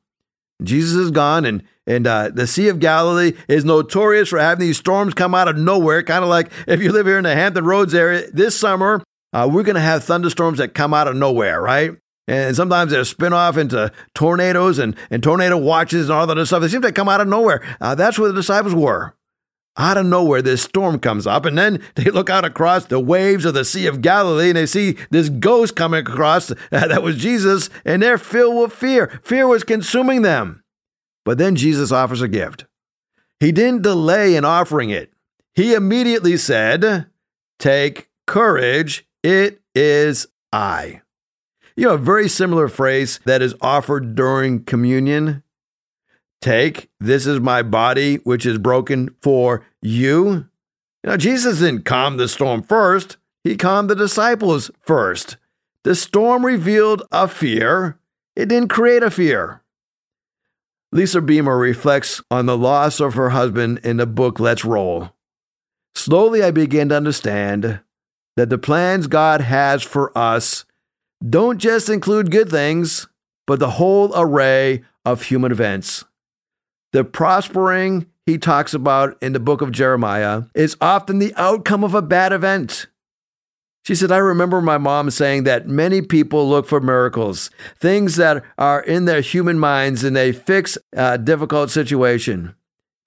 Jesus 0.64 0.96
is 0.96 1.12
gone, 1.12 1.44
and 1.46 1.64
and 1.88 2.06
uh, 2.06 2.30
the 2.30 2.48
Sea 2.48 2.70
of 2.70 2.80
Galilee 2.80 3.34
is 3.48 3.66
notorious 3.66 4.30
for 4.30 4.40
having 4.40 4.66
these 4.66 4.78
storms 4.78 5.14
come 5.14 5.34
out 5.34 5.48
of 5.48 5.58
nowhere. 5.58 6.04
Kind 6.04 6.24
of 6.24 6.30
like 6.30 6.52
if 6.68 6.82
you 6.82 6.92
live 6.92 7.08
here 7.08 7.18
in 7.18 7.24
the 7.24 7.36
Hampton 7.36 7.66
Roads 7.66 7.94
area 7.94 8.30
this 8.32 8.58
summer, 8.58 9.04
uh, 9.34 9.50
we're 9.52 9.64
going 9.64 9.76
to 9.76 9.82
have 9.82 10.04
thunderstorms 10.04 10.60
that 10.60 10.74
come 10.74 10.94
out 10.94 11.08
of 11.08 11.16
nowhere, 11.16 11.62
right? 11.62 11.98
And 12.32 12.56
sometimes 12.56 12.94
they 12.94 13.04
spin 13.04 13.34
off 13.34 13.58
into 13.58 13.92
tornadoes 14.16 14.80
and, 14.80 14.96
and 15.10 15.22
tornado 15.22 15.58
watches 15.58 16.08
and 16.08 16.18
all 16.18 16.26
that 16.26 16.38
other 16.38 16.46
stuff. 16.46 16.62
They 16.62 16.70
seem 16.70 16.82
to 16.82 16.94
come 16.94 17.10
out 17.10 17.20
of 17.20 17.28
nowhere. 17.28 17.62
Uh, 17.82 17.94
that's 17.94 18.18
where 18.18 18.30
the 18.30 18.36
disciples 18.36 18.74
were. 18.74 19.18
Out 19.78 19.98
of 19.98 20.06
nowhere, 20.06 20.42
this 20.42 20.64
storm 20.64 20.98
comes 21.00 21.28
up, 21.28 21.46
and 21.46 21.58
then 21.58 21.84
they 21.96 22.06
look 22.06 22.30
out 22.30 22.46
across 22.46 22.86
the 22.86 23.02
waves 23.02 23.44
of 23.44 23.54
the 23.54 23.66
Sea 23.66 23.86
of 23.86 24.02
Galilee 24.02 24.48
and 24.48 24.56
they 24.56 24.66
see 24.66 24.96
this 25.10 25.28
ghost 25.28 25.76
coming 25.76 26.08
across. 26.08 26.54
that 26.70 27.04
was 27.04 27.18
Jesus, 27.18 27.70
and 27.84 28.02
they're 28.02 28.18
filled 28.18 28.62
with 28.62 28.72
fear. 28.72 29.20
Fear 29.24 29.48
was 29.48 29.66
consuming 29.66 30.22
them. 30.22 30.64
But 31.26 31.38
then 31.38 31.58
Jesus 31.58 31.92
offers 31.92 32.22
a 32.22 32.30
gift. 32.30 32.64
He 33.42 33.52
didn't 33.52 33.82
delay 33.82 34.38
in 34.38 34.46
offering 34.46 34.90
it. 34.90 35.12
He 35.54 35.74
immediately 35.74 36.38
said, 36.38 37.08
Take 37.60 38.10
courage, 38.26 39.06
it 39.22 39.60
is 39.76 40.28
I. 40.54 41.02
You 41.76 41.88
know, 41.88 41.94
a 41.94 41.98
very 41.98 42.28
similar 42.28 42.68
phrase 42.68 43.20
that 43.26 43.42
is 43.42 43.56
offered 43.62 44.16
during 44.16 44.64
communion. 44.64 45.44
Take, 46.42 46.90
this 47.00 47.28
is 47.28 47.40
my 47.40 47.62
body, 47.62 48.18
which 48.18 48.46
is 48.46 48.58
broken 48.58 49.16
for 49.22 49.66
you. 49.82 50.48
Now, 51.04 51.18
Jesus 51.18 51.60
didn't 51.60 51.86
calm 51.86 52.18
the 52.18 52.28
storm 52.28 52.64
first, 52.64 53.18
he 53.44 53.56
calmed 53.56 53.90
the 53.90 53.96
disciples 53.96 54.70
first. 54.82 55.38
The 55.84 55.96
storm 55.96 56.46
revealed 56.46 57.04
a 57.12 57.28
fear, 57.28 57.98
it 58.36 58.48
didn't 58.50 58.70
create 58.70 59.04
a 59.04 59.12
fear. 59.12 59.62
Lisa 60.92 61.22
Beamer 61.22 61.58
reflects 61.58 62.22
on 62.30 62.46
the 62.46 62.58
loss 62.58 63.00
of 63.00 63.14
her 63.14 63.30
husband 63.30 63.80
in 63.84 63.98
the 63.98 64.06
book 64.06 64.40
Let's 64.40 64.66
Roll. 64.66 65.12
Slowly, 65.96 66.44
I 66.44 66.52
began 66.52 66.90
to 66.90 66.98
understand 66.98 67.80
that 68.36 68.50
the 68.50 68.58
plans 68.58 69.08
God 69.08 69.42
has 69.42 69.84
for 69.84 70.16
us 70.18 70.66
don't 71.28 71.60
just 71.60 71.90
include 71.90 72.32
good 72.32 72.50
things, 72.50 73.08
but 73.48 73.60
the 73.60 73.72
whole 73.72 74.12
array 74.16 74.84
of 75.06 75.24
human 75.24 75.52
events. 75.52 76.04
The 76.94 77.04
prospering 77.04 78.08
he 78.26 78.38
talks 78.38 78.74
about 78.74 79.18
in 79.22 79.34
the 79.34 79.40
book 79.40 79.62
of 79.62 79.72
Jeremiah 79.72 80.44
is 80.54 80.78
often 80.82 81.20
the 81.20 81.34
outcome 81.36 81.84
of 81.84 81.96
a 81.96 82.02
bad 82.02 82.34
event. 82.34 82.88
She 83.84 83.96
said, 83.96 84.12
I 84.12 84.18
remember 84.18 84.62
my 84.62 84.78
mom 84.78 85.10
saying 85.10 85.44
that 85.46 85.68
many 85.68 86.02
people 86.04 86.48
look 86.48 86.68
for 86.68 86.80
miracles, 86.80 87.50
things 87.80 88.16
that 88.18 88.44
are 88.58 88.82
in 88.84 89.06
their 89.06 89.22
human 89.22 89.58
minds 89.58 90.04
and 90.04 90.16
they 90.16 90.32
fix 90.32 90.78
a 90.94 91.18
difficult 91.18 91.72
situation. 91.72 92.56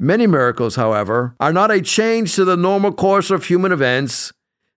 Many 0.00 0.26
miracles, 0.26 0.74
however, 0.74 1.36
are 1.38 1.52
not 1.52 1.70
a 1.70 1.80
change 1.80 2.34
to 2.34 2.44
the 2.44 2.56
normal 2.56 2.92
course 2.92 3.30
of 3.30 3.44
human 3.44 3.70
events. 3.70 4.32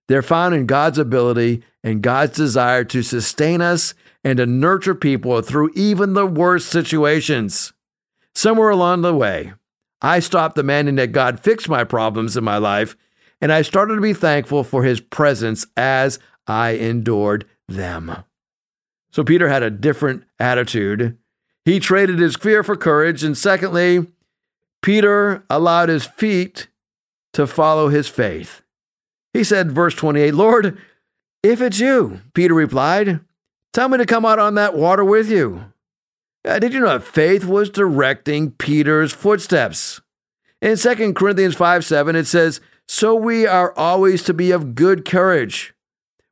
They're 0.07 0.21
found 0.21 0.53
in 0.53 0.67
God's 0.67 0.99
ability 0.99 1.63
and 1.87 2.01
God's 2.01 2.35
desire 2.35 2.83
to 2.83 3.01
sustain 3.01 3.61
us 3.61 3.93
and 4.21 4.37
to 4.37 4.45
nurture 4.45 4.93
people 4.93 5.41
through 5.41 5.71
even 5.73 6.15
the 6.15 6.25
worst 6.25 6.67
situations. 6.67 7.71
Somewhere 8.35 8.69
along 8.69 9.03
the 9.03 9.15
way, 9.15 9.53
I 10.01 10.19
stopped 10.19 10.57
demanding 10.57 10.95
that 10.95 11.13
God 11.13 11.39
fix 11.39 11.69
my 11.69 11.85
problems 11.85 12.35
in 12.35 12.43
my 12.43 12.57
life, 12.57 12.97
and 13.39 13.53
I 13.53 13.61
started 13.61 13.95
to 13.95 14.01
be 14.01 14.13
thankful 14.13 14.65
for 14.65 14.83
his 14.83 14.99
presence 14.99 15.65
as 15.77 16.19
I 16.45 16.71
endured 16.71 17.45
them. 17.69 18.23
So 19.11 19.23
Peter 19.23 19.47
had 19.47 19.63
a 19.63 19.71
different 19.71 20.25
attitude. 20.39 21.17
He 21.63 21.79
traded 21.79 22.19
his 22.19 22.35
fear 22.35 22.63
for 22.63 22.75
courage, 22.75 23.23
and 23.23 23.37
secondly, 23.37 24.07
Peter 24.81 25.45
allowed 25.49 25.87
his 25.87 26.05
feet 26.05 26.67
to 27.31 27.47
follow 27.47 27.87
his 27.87 28.09
faith. 28.09 28.61
He 29.31 29.45
said, 29.45 29.71
verse 29.71 29.95
28, 29.95 30.33
Lord, 30.33 30.77
if 31.47 31.61
it's 31.61 31.79
you, 31.79 32.21
Peter 32.33 32.53
replied, 32.53 33.21
tell 33.73 33.89
me 33.89 33.97
to 33.97 34.05
come 34.05 34.25
out 34.25 34.39
on 34.39 34.55
that 34.55 34.75
water 34.75 35.03
with 35.03 35.29
you. 35.29 35.65
Uh, 36.45 36.59
did 36.59 36.73
you 36.73 36.79
know 36.79 36.97
that 36.97 37.03
faith 37.03 37.45
was 37.45 37.69
directing 37.69 38.51
Peter's 38.51 39.13
footsteps? 39.13 40.01
In 40.61 40.77
2 40.77 41.13
Corinthians 41.13 41.55
5 41.55 41.85
7, 41.85 42.15
it 42.15 42.25
says, 42.27 42.59
So 42.87 43.15
we 43.15 43.45
are 43.45 43.73
always 43.77 44.23
to 44.23 44.33
be 44.33 44.51
of 44.51 44.75
good 44.75 45.05
courage. 45.05 45.73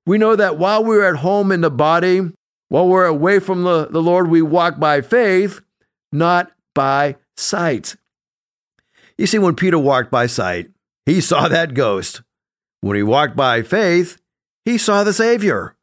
We 0.06 0.17
know 0.17 0.36
that 0.36 0.58
while 0.58 0.84
we're 0.84 1.08
at 1.08 1.17
home 1.17 1.51
in 1.51 1.62
the 1.62 1.71
body, 1.71 2.21
while 2.69 2.88
we're 2.88 3.06
away 3.06 3.39
from 3.39 3.63
the, 3.63 3.88
the 3.88 4.01
Lord, 4.01 4.30
we 4.30 4.41
walk 4.41 4.80
by 4.80 5.01
faith, 5.01 5.62
not 6.12 6.51
by 6.73 7.15
sight. 7.38 7.95
You 9.17 9.28
see, 9.28 9.39
when 9.39 9.56
Peter 9.56 9.80
walked 9.80 10.12
by 10.12 10.28
sight, 10.28 10.71
he 11.06 11.21
saw 11.21 11.47
that 11.47 11.73
ghost. 11.73 12.21
When 12.82 12.95
he 12.97 13.04
walked 13.04 13.36
by 13.36 13.62
faith, 13.62 14.17
he 14.65 14.78
saw 14.78 15.04
the 15.04 15.13
Savior. 15.13 15.75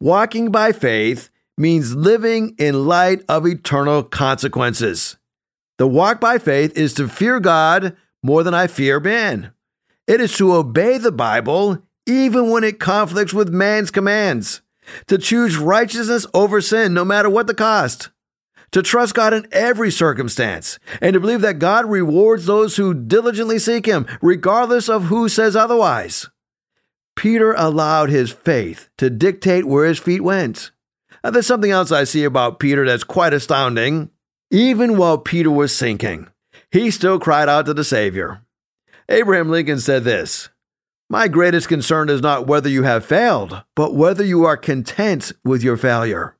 Walking 0.00 0.50
by 0.50 0.72
faith 0.72 1.30
means 1.56 1.94
living 1.94 2.54
in 2.58 2.86
light 2.86 3.22
of 3.28 3.46
eternal 3.46 4.02
consequences. 4.02 5.16
The 5.78 5.86
walk 5.86 6.20
by 6.20 6.38
faith 6.38 6.76
is 6.76 6.92
to 6.94 7.08
fear 7.08 7.40
God 7.40 7.96
more 8.22 8.42
than 8.42 8.54
I 8.54 8.66
fear 8.66 9.00
man. 9.00 9.52
It 10.06 10.20
is 10.20 10.36
to 10.36 10.52
obey 10.52 10.98
the 10.98 11.12
Bible 11.12 11.82
even 12.06 12.50
when 12.50 12.64
it 12.64 12.78
conflicts 12.78 13.32
with 13.32 13.48
man's 13.48 13.90
commands, 13.90 14.60
to 15.06 15.16
choose 15.16 15.56
righteousness 15.56 16.26
over 16.34 16.60
sin 16.60 16.92
no 16.92 17.04
matter 17.04 17.30
what 17.30 17.46
the 17.46 17.54
cost, 17.54 18.10
to 18.72 18.82
trust 18.82 19.14
God 19.14 19.32
in 19.32 19.46
every 19.52 19.90
circumstance, 19.90 20.78
and 21.00 21.14
to 21.14 21.20
believe 21.20 21.40
that 21.40 21.58
God 21.58 21.86
rewards 21.86 22.44
those 22.44 22.76
who 22.76 22.92
diligently 22.92 23.58
seek 23.58 23.86
Him, 23.86 24.06
regardless 24.20 24.88
of 24.88 25.04
who 25.04 25.28
says 25.28 25.56
otherwise. 25.56 26.28
Peter 27.16 27.52
allowed 27.52 28.10
his 28.10 28.32
faith 28.32 28.88
to 28.98 29.10
dictate 29.10 29.64
where 29.64 29.86
his 29.86 29.98
feet 29.98 30.22
went. 30.22 30.70
Now, 31.22 31.30
there's 31.30 31.46
something 31.46 31.70
else 31.70 31.90
I 31.90 32.04
see 32.04 32.24
about 32.24 32.58
Peter 32.58 32.84
that's 32.84 33.04
quite 33.04 33.32
astounding. 33.32 34.10
Even 34.50 34.96
while 34.96 35.18
Peter 35.18 35.50
was 35.50 35.74
sinking, 35.74 36.28
he 36.70 36.90
still 36.90 37.18
cried 37.18 37.48
out 37.48 37.66
to 37.66 37.74
the 37.74 37.84
Savior. 37.84 38.42
Abraham 39.08 39.48
Lincoln 39.48 39.80
said 39.80 40.04
this 40.04 40.50
My 41.08 41.28
greatest 41.28 41.68
concern 41.68 42.08
is 42.08 42.20
not 42.20 42.46
whether 42.46 42.68
you 42.68 42.82
have 42.82 43.04
failed, 43.04 43.62
but 43.74 43.94
whether 43.94 44.24
you 44.24 44.44
are 44.44 44.56
content 44.56 45.32
with 45.44 45.62
your 45.62 45.76
failure. 45.76 46.36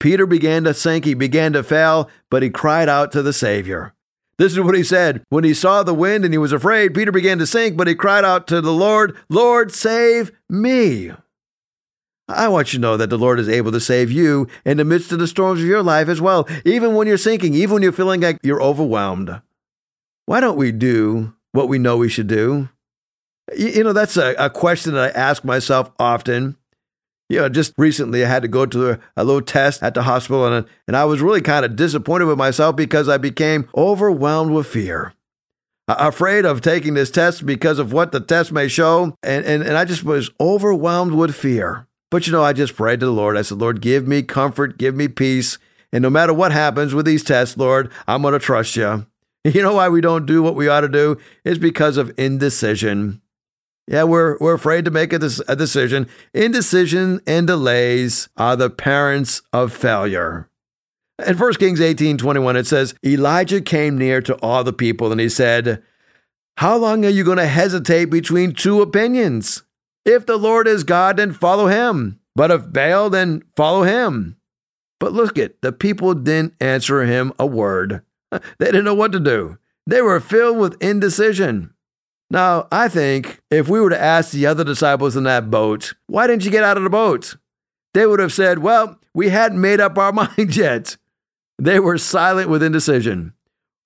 Peter 0.00 0.26
began 0.26 0.64
to 0.64 0.74
sink, 0.74 1.04
he 1.04 1.14
began 1.14 1.52
to 1.54 1.62
fail, 1.62 2.10
but 2.30 2.42
he 2.42 2.50
cried 2.50 2.88
out 2.88 3.10
to 3.12 3.22
the 3.22 3.32
Savior. 3.32 3.94
This 4.38 4.52
is 4.52 4.60
what 4.60 4.74
he 4.74 4.82
said. 4.82 5.24
When 5.28 5.44
he 5.44 5.54
saw 5.54 5.82
the 5.82 5.94
wind 5.94 6.24
and 6.24 6.34
he 6.34 6.38
was 6.38 6.52
afraid, 6.52 6.94
Peter 6.94 7.12
began 7.12 7.38
to 7.38 7.46
sink, 7.46 7.76
but 7.76 7.86
he 7.86 7.94
cried 7.94 8.24
out 8.24 8.46
to 8.48 8.60
the 8.60 8.72
Lord, 8.72 9.16
Lord, 9.28 9.72
save 9.72 10.32
me. 10.48 11.12
I 12.26 12.48
want 12.48 12.72
you 12.72 12.78
to 12.78 12.82
know 12.82 12.96
that 12.96 13.10
the 13.10 13.18
Lord 13.18 13.38
is 13.38 13.48
able 13.48 13.70
to 13.72 13.80
save 13.80 14.10
you 14.10 14.48
in 14.64 14.78
the 14.78 14.84
midst 14.84 15.12
of 15.12 15.18
the 15.18 15.26
storms 15.26 15.60
of 15.60 15.66
your 15.66 15.82
life 15.82 16.08
as 16.08 16.20
well, 16.20 16.48
even 16.64 16.94
when 16.94 17.06
you're 17.06 17.18
sinking, 17.18 17.54
even 17.54 17.74
when 17.74 17.82
you're 17.82 17.92
feeling 17.92 18.22
like 18.22 18.38
you're 18.42 18.62
overwhelmed. 18.62 19.40
Why 20.26 20.40
don't 20.40 20.56
we 20.56 20.72
do 20.72 21.34
what 21.52 21.68
we 21.68 21.78
know 21.78 21.98
we 21.98 22.08
should 22.08 22.26
do? 22.26 22.70
You 23.56 23.84
know, 23.84 23.92
that's 23.92 24.16
a, 24.16 24.34
a 24.38 24.48
question 24.48 24.94
that 24.94 25.14
I 25.14 25.18
ask 25.18 25.44
myself 25.44 25.90
often. 25.98 26.56
You 27.28 27.40
know, 27.40 27.48
just 27.48 27.72
recently 27.78 28.24
I 28.24 28.28
had 28.28 28.42
to 28.42 28.48
go 28.48 28.66
to 28.66 28.90
a, 28.90 28.98
a 29.16 29.24
little 29.24 29.40
test 29.40 29.82
at 29.82 29.94
the 29.94 30.02
hospital, 30.02 30.46
and, 30.46 30.66
and 30.86 30.96
I 30.96 31.04
was 31.04 31.22
really 31.22 31.40
kind 31.40 31.64
of 31.64 31.76
disappointed 31.76 32.26
with 32.26 32.38
myself 32.38 32.76
because 32.76 33.08
I 33.08 33.16
became 33.16 33.68
overwhelmed 33.76 34.52
with 34.52 34.66
fear. 34.66 35.14
Afraid 35.88 36.44
of 36.46 36.60
taking 36.60 36.94
this 36.94 37.10
test 37.10 37.44
because 37.44 37.78
of 37.78 37.92
what 37.92 38.12
the 38.12 38.20
test 38.20 38.52
may 38.52 38.68
show, 38.68 39.16
and, 39.22 39.44
and, 39.44 39.62
and 39.62 39.76
I 39.76 39.84
just 39.84 40.04
was 40.04 40.30
overwhelmed 40.40 41.12
with 41.12 41.34
fear. 41.34 41.86
But 42.10 42.26
you 42.26 42.32
know, 42.32 42.42
I 42.42 42.52
just 42.52 42.76
prayed 42.76 43.00
to 43.00 43.06
the 43.06 43.12
Lord. 43.12 43.36
I 43.36 43.42
said, 43.42 43.58
Lord, 43.58 43.80
give 43.80 44.06
me 44.06 44.22
comfort, 44.22 44.78
give 44.78 44.94
me 44.94 45.08
peace. 45.08 45.58
And 45.92 46.02
no 46.02 46.10
matter 46.10 46.32
what 46.32 46.52
happens 46.52 46.94
with 46.94 47.06
these 47.06 47.24
tests, 47.24 47.56
Lord, 47.56 47.90
I'm 48.06 48.22
going 48.22 48.32
to 48.32 48.38
trust 48.38 48.76
you. 48.76 49.06
You 49.44 49.60
know 49.60 49.74
why 49.74 49.90
we 49.90 50.00
don't 50.00 50.24
do 50.24 50.42
what 50.42 50.54
we 50.54 50.68
ought 50.68 50.80
to 50.80 50.88
do? 50.88 51.18
It's 51.44 51.58
because 51.58 51.98
of 51.98 52.14
indecision. 52.16 53.20
Yeah, 53.86 54.04
we're, 54.04 54.38
we're 54.38 54.54
afraid 54.54 54.84
to 54.86 54.90
make 54.90 55.12
a, 55.12 55.20
a 55.46 55.56
decision. 55.56 56.08
Indecision 56.32 57.20
and 57.26 57.46
delays 57.46 58.28
are 58.36 58.56
the 58.56 58.70
parents 58.70 59.42
of 59.52 59.72
failure. 59.72 60.48
In 61.24 61.36
1 61.36 61.54
Kings 61.54 61.80
18 61.80 62.18
21, 62.18 62.56
it 62.56 62.66
says, 62.66 62.94
Elijah 63.04 63.60
came 63.60 63.96
near 63.98 64.20
to 64.22 64.34
all 64.36 64.64
the 64.64 64.72
people 64.72 65.12
and 65.12 65.20
he 65.20 65.28
said, 65.28 65.82
How 66.56 66.76
long 66.76 67.04
are 67.04 67.10
you 67.10 67.24
going 67.24 67.38
to 67.38 67.46
hesitate 67.46 68.06
between 68.06 68.52
two 68.52 68.80
opinions? 68.82 69.62
If 70.04 70.26
the 70.26 70.36
Lord 70.36 70.66
is 70.66 70.82
God, 70.82 71.18
then 71.18 71.32
follow 71.32 71.66
him. 71.66 72.20
But 72.34 72.50
if 72.50 72.72
Baal, 72.72 73.10
then 73.10 73.42
follow 73.54 73.82
him. 73.82 74.36
But 74.98 75.12
look 75.12 75.38
at 75.38 75.60
the 75.60 75.72
people 75.72 76.14
didn't 76.14 76.54
answer 76.60 77.04
him 77.04 77.32
a 77.38 77.46
word. 77.46 78.02
They 78.58 78.66
didn't 78.66 78.84
know 78.84 78.94
what 78.94 79.12
to 79.12 79.20
do. 79.20 79.58
They 79.86 80.02
were 80.02 80.18
filled 80.18 80.58
with 80.58 80.82
indecision. 80.82 81.73
Now, 82.34 82.66
I 82.72 82.88
think 82.88 83.40
if 83.48 83.68
we 83.68 83.78
were 83.78 83.90
to 83.90 84.02
ask 84.02 84.32
the 84.32 84.46
other 84.46 84.64
disciples 84.64 85.14
in 85.14 85.22
that 85.22 85.52
boat, 85.52 85.94
why 86.08 86.26
didn't 86.26 86.44
you 86.44 86.50
get 86.50 86.64
out 86.64 86.76
of 86.76 86.82
the 86.82 86.90
boat? 86.90 87.36
They 87.92 88.08
would 88.08 88.18
have 88.18 88.32
said, 88.32 88.58
well, 88.58 88.98
we 89.14 89.28
hadn't 89.28 89.60
made 89.60 89.78
up 89.78 89.96
our 89.96 90.10
minds 90.36 90.56
yet. 90.56 90.96
They 91.60 91.78
were 91.78 91.96
silent 91.96 92.50
with 92.50 92.60
indecision, 92.60 93.34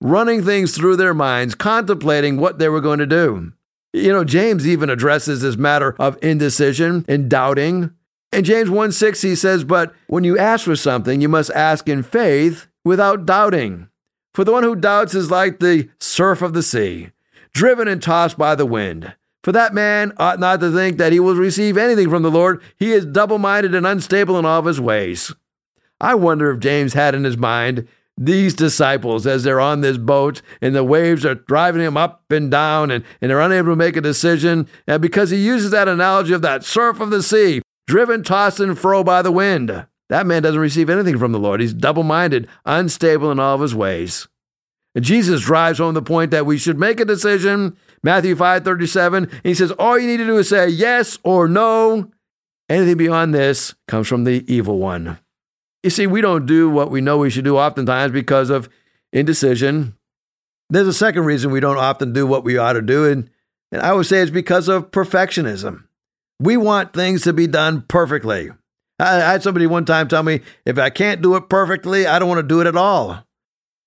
running 0.01 0.43
things 0.43 0.75
through 0.75 0.95
their 0.95 1.13
minds, 1.13 1.53
contemplating 1.53 2.37
what 2.37 2.57
they 2.57 2.69
were 2.69 2.81
going 2.81 2.97
to 2.97 3.05
do. 3.05 3.53
You 3.93 4.11
know, 4.11 4.23
James 4.23 4.67
even 4.67 4.89
addresses 4.89 5.41
this 5.41 5.55
matter 5.55 5.95
of 5.99 6.17
indecision 6.23 7.05
and 7.07 7.29
doubting. 7.29 7.91
In 8.33 8.43
James 8.43 8.71
1 8.71 8.91
6, 8.91 9.21
he 9.21 9.35
says, 9.35 9.63
But 9.63 9.93
when 10.07 10.23
you 10.23 10.39
ask 10.39 10.65
for 10.65 10.75
something, 10.75 11.21
you 11.21 11.29
must 11.29 11.51
ask 11.51 11.87
in 11.87 12.01
faith 12.01 12.65
without 12.83 13.27
doubting. 13.27 13.89
For 14.33 14.43
the 14.43 14.51
one 14.51 14.63
who 14.63 14.75
doubts 14.75 15.13
is 15.13 15.29
like 15.29 15.59
the 15.59 15.89
surf 15.99 16.41
of 16.41 16.53
the 16.53 16.63
sea 16.63 17.09
driven 17.53 17.87
and 17.87 18.01
tossed 18.01 18.37
by 18.37 18.55
the 18.55 18.65
wind. 18.65 19.15
For 19.43 19.51
that 19.51 19.73
man 19.73 20.13
ought 20.17 20.39
not 20.39 20.59
to 20.59 20.71
think 20.71 20.97
that 20.97 21.13
he 21.13 21.19
will 21.19 21.35
receive 21.35 21.77
anything 21.77 22.09
from 22.09 22.23
the 22.23 22.31
Lord. 22.31 22.61
He 22.77 22.91
is 22.91 23.05
double 23.05 23.37
minded 23.37 23.73
and 23.73 23.87
unstable 23.87 24.37
in 24.37 24.45
all 24.45 24.59
of 24.59 24.65
his 24.65 24.81
ways. 24.81 25.33
I 26.01 26.15
wonder 26.15 26.51
if 26.51 26.59
James 26.59 26.93
had 26.93 27.15
in 27.15 27.23
his 27.23 27.37
mind 27.37 27.87
these 28.17 28.53
disciples 28.53 29.25
as 29.25 29.43
they're 29.43 29.61
on 29.61 29.79
this 29.79 29.97
boat 29.97 30.41
and 30.61 30.75
the 30.75 30.83
waves 30.83 31.25
are 31.25 31.35
driving 31.35 31.81
him 31.81 31.95
up 31.95 32.23
and 32.29 32.51
down 32.51 32.91
and, 32.91 33.05
and 33.21 33.31
they're 33.31 33.39
unable 33.39 33.71
to 33.71 33.75
make 33.77 33.95
a 33.95 34.01
decision. 34.01 34.67
And 34.87 35.01
because 35.01 35.29
he 35.29 35.37
uses 35.37 35.71
that 35.71 35.87
analogy 35.87 36.33
of 36.33 36.41
that 36.41 36.65
surf 36.65 36.99
of 36.99 37.11
the 37.11 37.23
sea, 37.23 37.61
driven, 37.87 38.23
tossed, 38.23 38.59
and 38.59 38.77
fro 38.77 39.03
by 39.03 39.21
the 39.21 39.31
wind. 39.31 39.85
That 40.09 40.25
man 40.25 40.43
doesn't 40.43 40.59
receive 40.59 40.89
anything 40.89 41.17
from 41.17 41.31
the 41.31 41.39
Lord. 41.39 41.61
He's 41.61 41.73
double 41.73 42.03
minded, 42.03 42.47
unstable 42.65 43.31
in 43.31 43.39
all 43.39 43.55
of 43.55 43.61
his 43.61 43.75
ways. 43.75 44.27
And 44.95 45.05
Jesus 45.05 45.41
drives 45.41 45.79
home 45.79 45.93
the 45.93 46.01
point 46.01 46.31
that 46.31 46.45
we 46.45 46.57
should 46.57 46.79
make 46.79 46.99
a 46.99 47.05
decision. 47.05 47.77
Matthew 48.03 48.35
5 48.35 48.63
37, 48.63 49.29
he 49.43 49.53
says, 49.53 49.71
All 49.71 49.99
you 49.99 50.07
need 50.07 50.17
to 50.17 50.25
do 50.25 50.37
is 50.37 50.49
say 50.49 50.67
yes 50.67 51.19
or 51.23 51.47
no. 51.47 52.11
Anything 52.69 52.97
beyond 52.97 53.33
this 53.33 53.73
comes 53.87 54.07
from 54.07 54.23
the 54.23 54.45
evil 54.51 54.77
one. 54.77 55.19
You 55.83 55.89
see, 55.89 56.07
we 56.07 56.21
don't 56.21 56.45
do 56.45 56.69
what 56.69 56.91
we 56.91 57.01
know 57.01 57.17
we 57.17 57.29
should 57.29 57.45
do 57.45 57.57
oftentimes 57.57 58.11
because 58.11 58.49
of 58.49 58.69
indecision. 59.13 59.95
There's 60.69 60.87
a 60.87 60.93
second 60.93 61.25
reason 61.25 61.51
we 61.51 61.61
don't 61.61 61.77
often 61.77 62.13
do 62.13 62.27
what 62.27 62.43
we 62.43 62.57
ought 62.57 62.73
to 62.73 62.81
do, 62.81 63.05
and, 63.05 63.29
and 63.71 63.81
I 63.81 63.93
would 63.93 64.05
say 64.05 64.21
it's 64.21 64.29
because 64.29 64.67
of 64.67 64.91
perfectionism. 64.91 65.85
We 66.39 66.57
want 66.57 66.93
things 66.93 67.23
to 67.23 67.33
be 67.33 67.47
done 67.47 67.85
perfectly. 67.87 68.51
I, 68.99 69.15
I 69.15 69.31
had 69.31 69.43
somebody 69.43 69.65
one 69.65 69.85
time 69.85 70.07
tell 70.07 70.21
me, 70.21 70.41
if 70.65 70.77
I 70.77 70.89
can't 70.89 71.21
do 71.21 71.35
it 71.35 71.49
perfectly, 71.49 72.05
I 72.05 72.19
don't 72.19 72.29
want 72.29 72.39
to 72.39 72.47
do 72.47 72.61
it 72.61 72.67
at 72.67 72.75
all. 72.75 73.25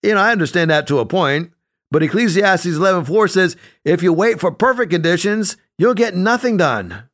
You 0.03 0.15
know, 0.15 0.21
I 0.21 0.33
understand 0.33 0.71
that 0.71 0.87
to 0.89 0.99
a 0.99 1.07
point, 1.07 1.53
but 1.91 2.03
Ecclesiastes 2.03 2.67
11:4 2.67 3.29
says, 3.29 3.57
"If 3.85 4.03
you 4.03 4.13
wait 4.13 4.41
for 4.41 4.51
perfect 4.51 4.91
conditions, 4.91 5.57
you'll 5.79 5.95
get 5.95 6.17
nothing 6.17 6.57
done." 6.57 7.05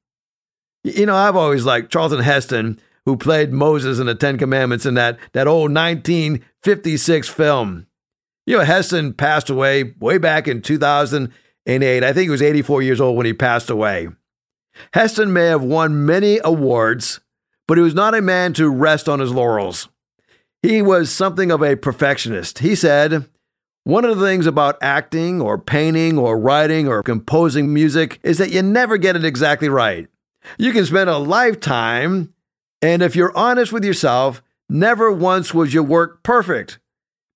You 0.85 1.07
know, 1.07 1.17
I've 1.17 1.37
always 1.37 1.65
liked 1.65 1.93
Charlton 1.93 2.21
Heston, 2.21 2.79
who 3.05 3.17
played 3.17 3.53
Moses 3.53 3.99
in 3.99 4.07
the 4.07 4.15
Ten 4.15 4.39
Commandments 4.39 4.87
in 4.87 4.95
that, 4.95 5.19
that 5.33 5.47
old 5.47 5.73
1956 5.73 7.29
film. 7.29 7.87
You 8.47 8.59
know, 8.59 8.65
Heston 8.65 9.13
passed 9.13 9.51
away 9.51 9.95
way 9.99 10.19
back 10.19 10.49
in 10.49 10.63
2008. 10.63 12.05
I 12.05 12.13
think 12.13 12.25
he 12.25 12.31
was 12.31 12.43
84 12.43 12.83
years 12.83 13.01
old 13.01 13.17
when 13.17 13.27
he 13.27 13.33
passed 13.33 13.71
away. 13.71 14.09
Heston 14.95 15.33
may 15.33 15.47
have 15.47 15.63
won 15.63 16.07
many 16.07 16.41
awards, 16.45 17.21
but 17.67 17.77
he 17.77 17.83
was 17.83 17.95
not 17.95 18.15
a 18.15 18.23
man 18.23 18.53
to 18.55 18.71
rest 18.71 19.09
on 19.09 19.21
his 19.21 19.33
laurels. 19.33 19.89
He 20.63 20.83
was 20.83 21.11
something 21.11 21.51
of 21.51 21.63
a 21.63 21.77
perfectionist. 21.77 22.59
He 22.59 22.75
said, 22.75 23.29
one 23.85 24.05
of 24.05 24.19
the 24.19 24.27
things 24.27 24.47
about 24.47 24.77
acting 24.83 25.41
or 25.41 25.57
painting 25.57 26.19
or 26.19 26.39
writing 26.39 26.89
or 26.89 27.03
composing 27.03 27.73
music 27.73 28.19
is 28.23 28.39
that 28.39 28.51
you 28.51 28.61
never 28.61 28.99
get 28.99 29.17
it 29.17 29.25
exactly 29.25 29.69
right. 29.69 30.09
You 30.59 30.73
can 30.73 30.85
spend 30.85 31.09
a 31.09 31.19
lifetime, 31.19 32.35
and 32.83 33.03
if 33.03 33.17
you're 33.17 33.37
honest 33.37 33.73
with 33.73 33.85
yourself, 33.85 34.43
never 34.69 35.11
once 35.11 35.55
was 35.55 35.73
your 35.73 35.85
work 35.85 36.23
perfect. 36.23 36.79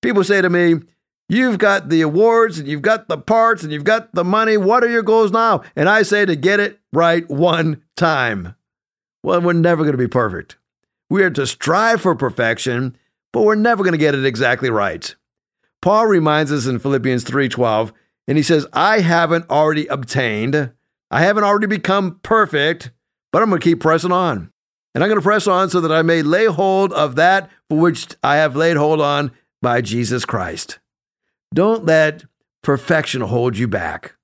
People 0.01 0.23
say 0.23 0.41
to 0.41 0.49
me, 0.49 0.75
You've 1.29 1.57
got 1.57 1.89
the 1.89 2.01
awards 2.01 2.59
and 2.59 2.67
you've 2.67 2.83
got 2.83 3.07
the 3.07 3.17
parts 3.17 3.63
and 3.63 3.71
you've 3.71 3.85
got 3.85 4.13
the 4.13 4.23
money. 4.23 4.57
What 4.57 4.83
are 4.83 4.89
your 4.89 5.01
goals 5.01 5.31
now? 5.31 5.63
And 5.75 5.89
I 5.89 6.03
say 6.03 6.25
to 6.25 6.35
get 6.35 6.59
it 6.59 6.79
right 6.91 7.27
one 7.29 7.81
time. 7.95 8.55
Well, 9.23 9.41
we're 9.41 9.53
never 9.53 9.83
going 9.83 9.93
to 9.93 9.97
be 9.97 10.07
perfect. 10.07 10.57
We 11.09 11.23
are 11.23 11.31
to 11.31 11.47
strive 11.47 12.01
for 12.01 12.13
perfection 12.13 12.97
but 13.33 13.41
we're 13.41 13.55
never 13.55 13.83
going 13.83 13.93
to 13.93 13.97
get 13.97 14.15
it 14.15 14.25
exactly 14.25 14.69
right. 14.69 15.13
Paul 15.81 16.07
reminds 16.07 16.51
us 16.51 16.65
in 16.65 16.79
Philippians 16.79 17.25
3:12, 17.25 17.91
and 18.27 18.37
he 18.37 18.43
says, 18.43 18.65
"I 18.71 18.99
haven't 18.99 19.49
already 19.49 19.87
obtained, 19.87 20.71
I 21.11 21.21
haven't 21.21 21.43
already 21.43 21.67
become 21.67 22.19
perfect, 22.23 22.91
but 23.33 23.41
I'm 23.41 23.49
going 23.49 23.59
to 23.59 23.69
keep 23.69 23.81
pressing 23.81 24.13
on. 24.13 24.51
And 24.95 25.03
I'm 25.03 25.09
going 25.09 25.19
to 25.19 25.23
press 25.23 25.47
on 25.47 25.69
so 25.69 25.81
that 25.81 25.91
I 25.91 26.03
may 26.03 26.21
lay 26.21 26.45
hold 26.45 26.93
of 26.93 27.15
that 27.15 27.49
for 27.67 27.79
which 27.79 28.07
I 28.23 28.37
have 28.37 28.55
laid 28.55 28.77
hold 28.77 29.01
on 29.01 29.31
by 29.61 29.81
Jesus 29.81 30.23
Christ." 30.23 30.79
Don't 31.53 31.85
let 31.85 32.23
perfection 32.63 33.21
hold 33.21 33.57
you 33.57 33.67
back. 33.67 34.15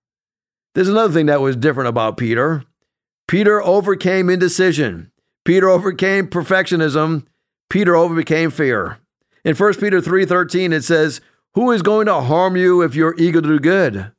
There's 0.74 0.89
another 0.89 1.13
thing 1.13 1.26
that 1.26 1.41
was 1.41 1.56
different 1.56 1.89
about 1.89 2.17
Peter. 2.17 2.63
Peter 3.28 3.62
overcame 3.62 4.30
indecision. 4.30 5.12
Peter 5.45 5.69
overcame 5.69 6.28
perfectionism 6.28 7.26
Peter 7.70 7.96
overcame 7.96 8.52
fear. 8.52 8.98
In 9.46 9.56
1 9.56 9.80
Peter 9.80 10.02
3:13 10.02 10.74
it 10.74 10.84
says, 10.84 11.22
"Who 11.56 11.72
is 11.72 11.82
going 11.82 12.08
to 12.08 12.22
harm 12.22 12.56
you 12.56 12.82
if 12.82 12.96
you're 12.96 13.16
eager 13.18 13.42
to 13.42 13.48
do 13.48 13.60
good? 13.60 14.12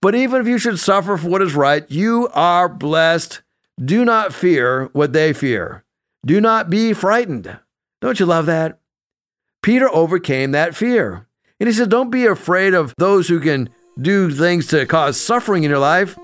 But 0.00 0.14
even 0.14 0.40
if 0.40 0.46
you 0.46 0.58
should 0.58 0.78
suffer 0.78 1.16
for 1.16 1.28
what 1.28 1.42
is 1.42 1.54
right, 1.54 1.84
you 1.90 2.28
are 2.34 2.68
blessed. 2.68 3.42
Do 3.82 4.04
not 4.04 4.32
fear 4.32 4.88
what 4.92 5.12
they 5.12 5.32
fear. 5.32 5.84
Do 6.24 6.40
not 6.40 6.70
be 6.70 6.92
frightened." 6.92 7.58
Don't 8.00 8.20
you 8.20 8.26
love 8.26 8.46
that? 8.46 8.78
Peter 9.62 9.92
overcame 9.92 10.52
that 10.52 10.74
fear. 10.74 11.26
And 11.58 11.68
he 11.68 11.72
said, 11.72 11.90
Don't 11.90 12.10
be 12.10 12.26
afraid 12.26 12.74
of 12.74 12.94
those 12.98 13.28
who 13.28 13.40
can 13.40 13.68
do 14.00 14.30
things 14.30 14.68
to 14.68 14.86
cause 14.86 15.20
suffering 15.20 15.64
in 15.64 15.70
your 15.70 15.80
life. 15.80 16.16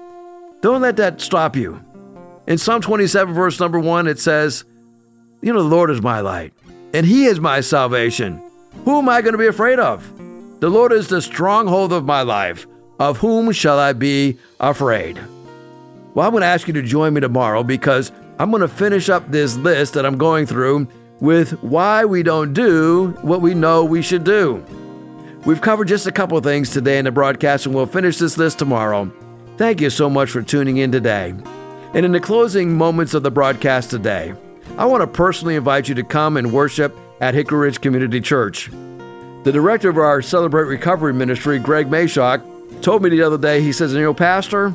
Don't 0.61 0.83
let 0.83 0.97
that 0.97 1.21
stop 1.21 1.57
you. 1.57 1.85
In 2.47 2.59
Psalm 2.59 2.81
27, 2.81 3.35
verse 3.35 3.59
number 3.59 3.81
one, 3.81 4.07
it 4.07 4.19
says, 4.19 4.65
you 5.45 5.53
know, 5.53 5.63
the 5.63 5.69
Lord 5.69 5.91
is 5.91 6.01
my 6.01 6.21
light, 6.21 6.55
and 6.95 7.05
He 7.05 7.27
is 7.27 7.39
my 7.39 7.61
salvation. 7.61 8.41
Who 8.87 8.99
am 8.99 9.11
I 9.11 9.21
going 9.21 9.33
to 9.33 9.39
be 9.39 9.47
afraid 9.47 9.79
of? 9.79 10.11
The 10.61 10.71
Lord 10.71 10.91
is 10.91 11.09
the 11.09 11.21
stronghold 11.21 11.93
of 11.93 12.07
my 12.07 12.23
life. 12.23 12.67
Of 12.99 13.19
whom 13.19 13.53
shall 13.53 13.79
I 13.79 13.93
be 13.93 14.39
afraid? 14.59 15.21
Well, 16.15 16.27
I'm 16.27 16.33
going 16.33 16.41
to 16.41 16.47
ask 16.47 16.67
you 16.67 16.73
to 16.75 16.83
join 16.83 17.13
me 17.13 17.21
tomorrow 17.21 17.63
because 17.63 18.11
I'm 18.39 18.51
going 18.51 18.63
to 18.63 18.69
finish 18.69 19.11
up 19.11 19.31
this 19.31 19.57
list 19.57 19.95
that 19.95 20.07
I'm 20.07 20.17
going 20.17 20.47
through 20.47 20.89
with 21.21 21.63
why 21.63 22.07
we 22.07 22.23
don't 22.23 22.55
do 22.55 23.09
what 23.21 23.43
we 23.43 23.53
know 23.53 23.85
we 23.85 24.01
should 24.01 24.25
do. 24.25 24.65
We've 25.45 25.61
covered 25.61 25.89
just 25.89 26.07
a 26.07 26.13
couple 26.13 26.41
things 26.41 26.71
today 26.71 26.97
in 26.99 27.05
the 27.05 27.13
broadcast, 27.13 27.67
and 27.67 27.75
we'll 27.75 27.85
finish 27.85 28.17
this 28.17 28.39
list 28.39 28.59
tomorrow. 28.59 29.13
Thank 29.59 29.83
you 29.83 29.91
so 29.91 30.09
much 30.09 30.31
for 30.31 30.41
tuning 30.41 30.79
in 30.79 30.91
today. 30.91 31.35
And 31.93 32.07
in 32.07 32.13
the 32.13 32.21
closing 32.21 32.79
moments 32.79 33.13
of 33.13 33.23
the 33.23 33.31
broadcast 33.31 33.91
today, 33.91 34.35
I 34.77 34.87
want 34.87 35.03
to 35.03 35.07
personally 35.07 35.55
invite 35.55 35.89
you 35.89 35.95
to 35.95 36.03
come 36.03 36.37
and 36.37 36.53
worship 36.53 36.97
at 37.21 37.33
Hickory 37.33 37.61
Ridge 37.61 37.81
Community 37.81 38.21
Church. 38.21 38.71
The 39.45 39.53
director 39.53 39.89
of 39.89 39.99
our 39.99 40.21
Celebrate 40.21 40.65
Recovery 40.65 41.13
ministry, 41.13 41.61
Greg 41.61 41.87
Mayshawk, 41.89 42.83
told 42.83 43.01
me 43.01 43.09
the 43.09 43.23
other 43.23 43.39
day, 43.39 43.61
he 43.61 43.73
says, 43.73 43.93
you 43.93 44.01
know, 44.01 44.13
Pastor, 44.13 44.75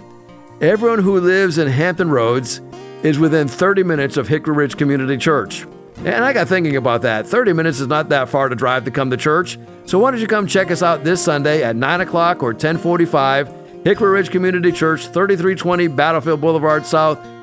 everyone 0.61 0.99
who 0.99 1.19
lives 1.19 1.57
in 1.57 1.67
Hampton 1.67 2.09
Roads 2.09 2.61
is 3.03 3.19
within 3.19 3.49
30 3.49 3.83
minutes 3.83 4.15
of 4.15 4.29
Hickory 4.29 4.55
Ridge 4.55 4.77
Community 4.77 5.17
Church. 5.17 5.67
And 5.97 6.23
I 6.23 6.31
got 6.31 6.47
thinking 6.47 6.77
about 6.77 7.01
that. 7.01 7.27
30 7.27 7.51
minutes 7.51 7.81
is 7.81 7.87
not 7.87 8.07
that 8.07 8.29
far 8.29 8.47
to 8.47 8.55
drive 8.55 8.85
to 8.85 8.91
come 8.91 9.09
to 9.09 9.17
church. 9.17 9.59
So 9.85 9.99
why 9.99 10.11
don't 10.11 10.21
you 10.21 10.27
come 10.27 10.47
check 10.47 10.71
us 10.71 10.81
out 10.81 11.03
this 11.03 11.21
Sunday 11.21 11.61
at 11.61 11.75
9 11.75 11.99
o'clock 11.99 12.41
or 12.41 12.51
1045, 12.51 13.83
Hickory 13.83 14.11
Ridge 14.11 14.29
Community 14.29 14.71
Church, 14.71 15.01
3320 15.01 15.87
Battlefield 15.87 16.39
Boulevard 16.39 16.85
South, 16.85 17.19